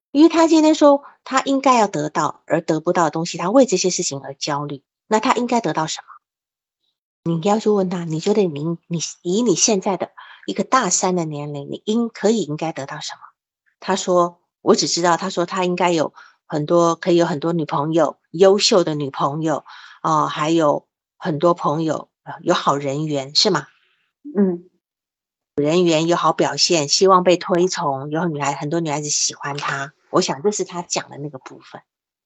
[0.09, 6.18] 因为他今天说他应该要得到而得不到的东西，他为这些事情而焦虑，那他应该得到什么？
[7.23, 10.11] 你要去问他，你觉得你你以你现在的
[10.45, 13.19] 一个大三的年龄，你应可以应该得到什么？
[13.79, 14.37] 他说。
[14.61, 16.13] 我只知道，他说他应该有
[16.45, 19.63] 很多，可以有很多女朋友，优秀的女朋友
[20.01, 22.09] 啊，还有很多朋友
[22.41, 23.67] 有好人缘，是吗？
[24.35, 24.69] 嗯，
[25.55, 29.93] 人缘有好表现，希望被推崇，有女孩很多女孩子喜欢他。
[30.09, 31.81] 我想这是他讲的那个部分，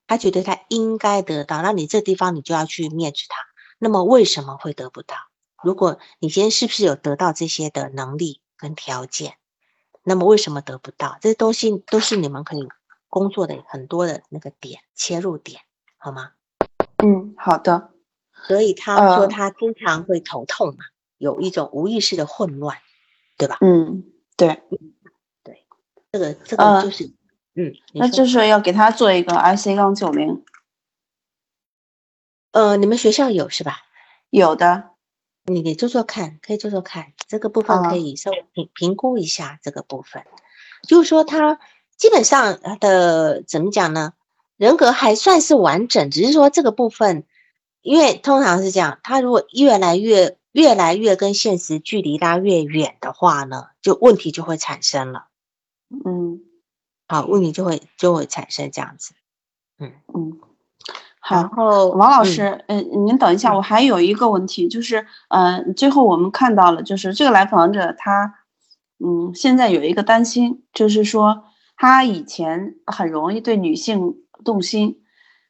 [0.08, 1.62] 他觉得他应该得到。
[1.62, 3.38] 那你这地方你就要去面试他。
[3.84, 5.18] 那么为什么会得不到？
[5.62, 9.36] 如果你今天是不是有得到这些的能力跟条件？
[10.04, 11.18] 那么为什么得不到？
[11.20, 12.66] 这些东西都是你们可以
[13.10, 15.60] 工作的很多的那个点切入点，
[15.98, 16.32] 好吗？
[17.04, 17.90] 嗯，好的。
[18.48, 20.86] 所以他说他经常会头痛嘛，
[21.18, 22.78] 有一种无意识的混乱，
[23.38, 23.58] 对吧？
[23.60, 24.06] 嗯，
[24.38, 24.64] 对，
[25.44, 25.66] 对，
[26.10, 27.08] 这个这个就是，
[27.56, 30.42] 嗯，那就是要给他做一个 IC 杠九零。
[32.54, 33.80] 呃，你们学校有是吧？
[34.30, 34.92] 有的。
[35.46, 40.24] 你你做做看，可以做做看，这个部分可以稍微评评估一下这个部分。
[40.88, 41.60] 就是说，他
[41.98, 44.14] 基本上他的怎么讲呢？
[44.56, 47.26] 人格还算是完整，只是说这个部分，
[47.82, 55.28] 因为通常是这样，他如果越来越越来越跟现实距离拉越远的话呢，就问题就会产生了。
[55.90, 56.40] 嗯，
[57.08, 59.14] 好，问题就会就会产生这样子。
[59.80, 60.40] 嗯嗯。
[61.26, 61.50] 好，
[61.86, 68.34] 王老师，嗯，您等一下，我还有一个问题，就是，嗯，最后我们看到了，就是这个来访者他，
[69.00, 71.46] 嗯，现在有一个担心，就是说
[71.78, 75.02] 他以前很容易对女性动心，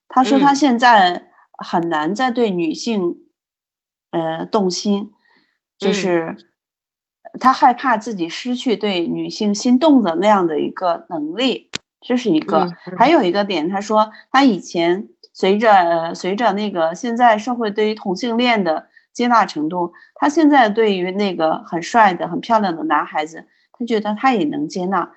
[0.07, 3.15] 他说他现在很难再对女性，
[4.11, 5.11] 呃，动心，
[5.79, 6.37] 就是
[7.39, 15.09] 他害怕自己失去对女性心动的那样的一个能力，这是一个，还有一个点，他说他以前。
[15.33, 25.11] 随着随着那个现在社会对于同性恋的接纳程度，他现在对于那个很帅的、很漂亮的男孩子，他觉得他也能接纳。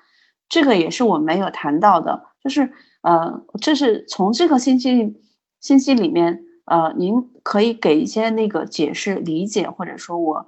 [0.49, 5.21] 这个也是我没有谈到的，就是呃，这是从这个信息
[5.59, 10.47] 信息里面呃，您可以给一些那个解释、理解，或者说我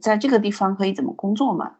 [0.00, 1.76] 在这个地方可以怎么工作吗？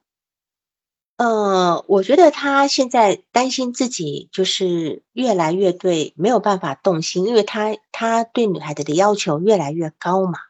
[1.22, 10.40] 呃，我觉得他现在担心自己就是越来越对没有办法动心，因为他他对女孩子的要求越来越高嘛，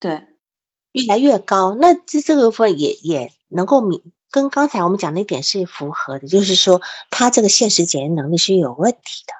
[0.00, 0.24] 对，
[0.92, 1.74] 越来越高。
[1.74, 4.00] 那这这个部分也也能够明
[4.30, 6.80] 跟刚才我们讲那点是符合的，就是说
[7.10, 9.34] 他这个现实检验能力是有问题的。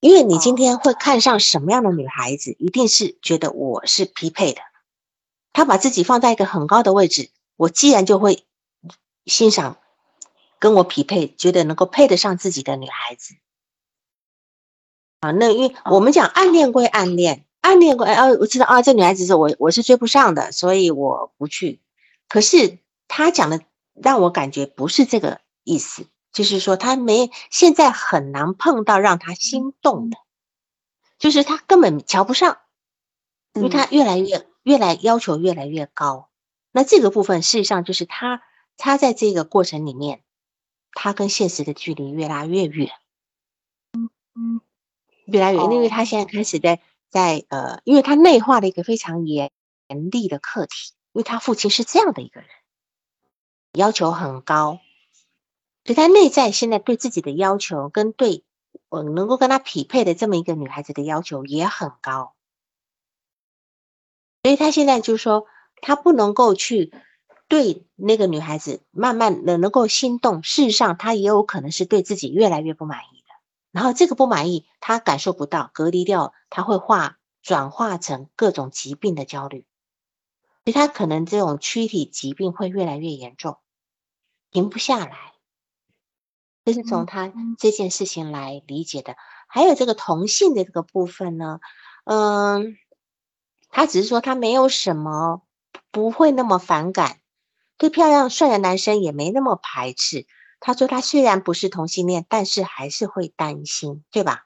[0.00, 4.60] 因为你今天会看上什么样的女孩子，一定是觉得我是匹配的。
[5.54, 8.44] 他把自己放在一个很高的位置，我既然就会
[9.26, 9.76] 欣赏
[10.58, 13.34] 跟我匹配、觉得能够配得上自己的女孩子。
[15.20, 21.80] 啊，那因为我们讲暗恋归暗恋，暗恋归啊，我知道啊，这女孩子是我我是追不上的，所以我不去。
[22.28, 23.60] 可是他讲的
[23.94, 26.06] 让我感觉不是这个意思。
[26.32, 30.18] 就是说，他没现在很难碰到让他心动的，
[31.18, 32.58] 就是他根本瞧不上，
[33.54, 36.28] 因为他越来越越来要求越来越高。
[36.72, 38.42] 那这个部分事实上就是他
[38.76, 40.22] 他在这个过程里面，
[40.92, 42.90] 他跟现实的距离越拉越远，
[43.92, 44.60] 嗯嗯，
[45.26, 49.50] 越来越，因为他现在开始在在呃，因为他内化了一个非常严
[49.88, 52.50] 严厉的课题，因为他父亲是这样的一个人，
[53.72, 54.80] 要求很高。
[55.84, 58.44] 所以他内在现在对自己的要求，跟对
[58.88, 62.34] 我能够跟他匹配的这么一个女孩子的要求也很高，
[64.42, 65.46] 所以他现在就是说，
[65.76, 66.92] 他不能够去
[67.48, 70.42] 对那个女孩子慢慢的能够心动。
[70.42, 73.26] 事实上，他也有可能是对自己越来越不满意的。
[73.70, 79.66] 然后这个不满意，他感受不到，隔离掉，他会化转化成各种疾病的焦虑，
[80.64, 83.58] 所以他可能这种躯体疾病会越来越严重，
[84.50, 85.34] 停不下来。
[86.64, 89.14] 这是从他这件事情来理解的，
[89.46, 91.60] 还有这个同性的这个部分呢，
[92.04, 92.76] 嗯，
[93.68, 95.42] 他只是说他没有什么，
[95.92, 97.20] 不会那么反感，
[97.78, 100.26] 对漂亮帅的男生也没那么排斥。
[100.60, 104.44] 他说他虽然不是同性恋，但是还是会担心，对吧？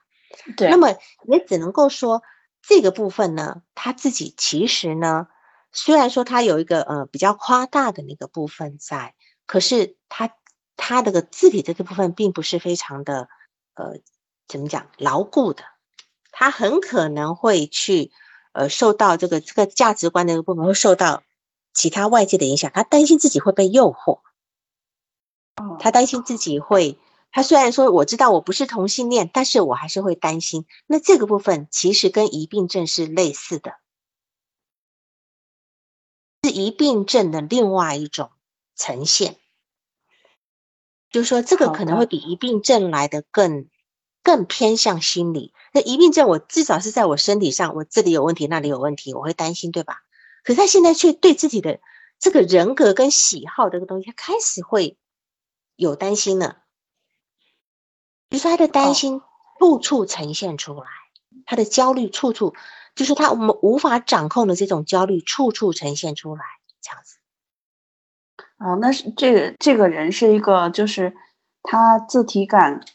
[0.57, 0.69] 对。
[0.69, 0.95] 那么
[1.27, 2.23] 也只能够说
[2.61, 5.27] 这个部分呢，他自己其实呢，
[5.71, 9.15] 虽然说他有一个呃比较夸大的那个部分在，
[9.45, 10.31] 可是他。
[10.77, 13.29] 他这个字体这个部分并不是非常的，
[13.75, 13.99] 呃，
[14.47, 15.63] 怎么讲牢固的，
[16.31, 18.11] 他很可能会去，
[18.53, 21.21] 呃，受到这个这个价值观的一个部分会受到
[21.73, 24.19] 其他外界的影响，他担心自己会被诱惑，
[25.79, 26.97] 他担心自己会，
[27.31, 30.65] 他虽然说我知道我不是同性恋，但是我还是会担心。
[30.87, 33.75] 那这个部分其实跟疑病症是类似的，
[36.43, 38.31] 是疑病症的另外一种
[38.75, 39.37] 呈现。
[41.09, 43.67] 就是说，这个可能会比疑病症来的更
[44.23, 45.53] 更偏向心理。
[45.73, 50.03] 那疑病症，我至少是在我身体上，我这里有问题，那里有问题，我会担心，对吧？
[50.43, 51.79] 可是他现在却对自己的
[52.19, 54.97] 这个人格跟喜好这个东西，他开始会
[55.75, 56.63] 有担心了。
[58.29, 59.21] 比如说，他的担心
[59.59, 60.87] 处处呈现出来，
[61.45, 62.53] 他的焦虑处处，
[62.95, 66.43] 就是他我们无法掌控的这种焦虑处处呈现出来，
[66.81, 67.17] 这样子。
[68.57, 71.13] 哦，那是这个这个人是一个，就是
[71.63, 72.85] 他自体感、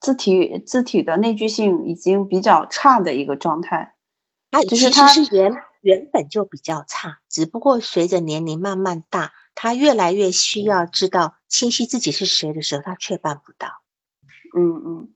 [0.00, 3.94] 自体自体的内聚性已经比较差的一个状态。
[4.50, 13.82] 他就是他是原原本就比较差，只不过随着年龄慢慢大，他越来越需要知道清晰自己是谁的时候，他却办不到。
[14.56, 15.14] 嗯嗯，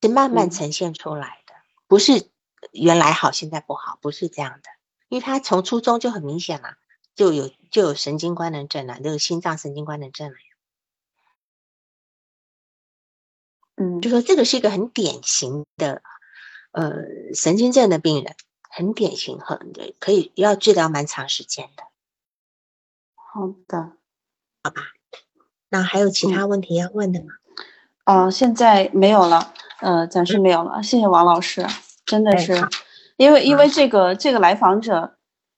[0.00, 1.54] 是慢慢呈现出来的，
[1.86, 2.30] 不是
[2.72, 4.70] 原来好现在不好，不是这样的，
[5.08, 6.76] 因为他从初中就很明显了。
[7.16, 10.36] 就有就有神经官能症了，就有心脏神经官能症了。
[13.76, 16.02] 嗯，就说这个是一个很典型的
[16.70, 16.92] 呃
[17.34, 18.36] 神经症的病人，
[18.70, 21.82] 很典型，很可以要治疗蛮长时间的。
[23.14, 23.92] 好的，
[24.64, 24.80] 好吧。
[25.68, 27.26] 那还有其他问题要问的吗？
[28.04, 30.82] 啊，现在没有了，呃，暂时没有了。
[30.82, 31.66] 谢谢王老师，
[32.06, 32.54] 真的是，
[33.16, 35.16] 因为因为这个这个来访者。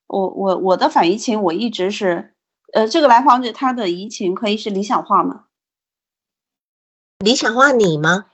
[0.08, 2.34] 我我我的反移情我一直是，
[2.74, 5.46] 呃，这个来访者他的移情可以是理想化吗？
[7.20, 8.26] 理想化你吗？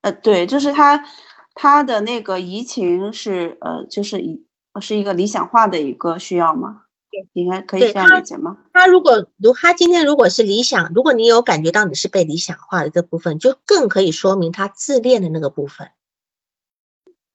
[0.00, 1.06] 呃，对，就是他
[1.54, 4.44] 他的那个移情是呃，就是一
[4.80, 6.82] 是一个理想化的一个需要吗？
[7.10, 8.58] 对应该可以这样理解吗？
[8.72, 15.90] 他如果如他今天如果是理想，如果你有感觉到你是被理想化的这部分，就更可以说明他自恋的那个部分。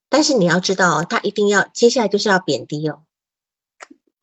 [0.09, 3.03] 但是你要知道，他一定要接下来就是要贬低哦。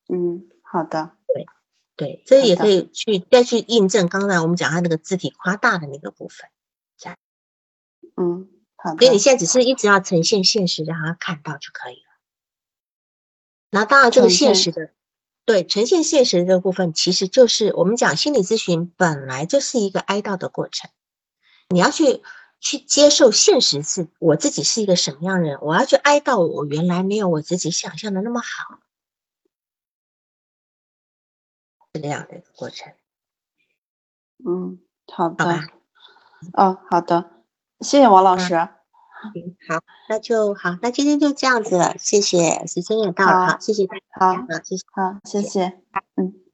[0.08, 1.46] 嗯，好的，对，
[1.96, 6.50] 对，这也可以去再去印证刚才我们讲他那个字体夸大的那个部分，
[8.16, 8.48] 嗯，
[8.86, 12.02] 好所以你现在只是一直要呈现现实，让他看到就可以了。
[13.70, 14.92] 那当然，这个现实的，
[15.44, 20.88] 对呈现现实的这个部分，其实就是我们讲心理咨询本来就是一个哀悼的过程。
[21.68, 22.22] 你要去
[22.60, 28.78] 去接受现实，是我自己是一个什么样的人，我要去哀悼我原来没有我自己想象的那么好，
[31.92, 32.92] 是这样的一个过程。
[34.46, 34.78] 嗯，
[35.12, 35.44] 好的。
[35.44, 35.66] 好吧。
[36.52, 37.42] 哦，好的，
[37.80, 38.54] 谢谢王老师。
[38.54, 38.75] 嗯，
[39.68, 45.72] 好，那就好，那今天就这样子了，谢谢，时间也到了，好，谢谢大家，好，好，谢谢，好，谢谢，
[46.16, 46.45] 嗯。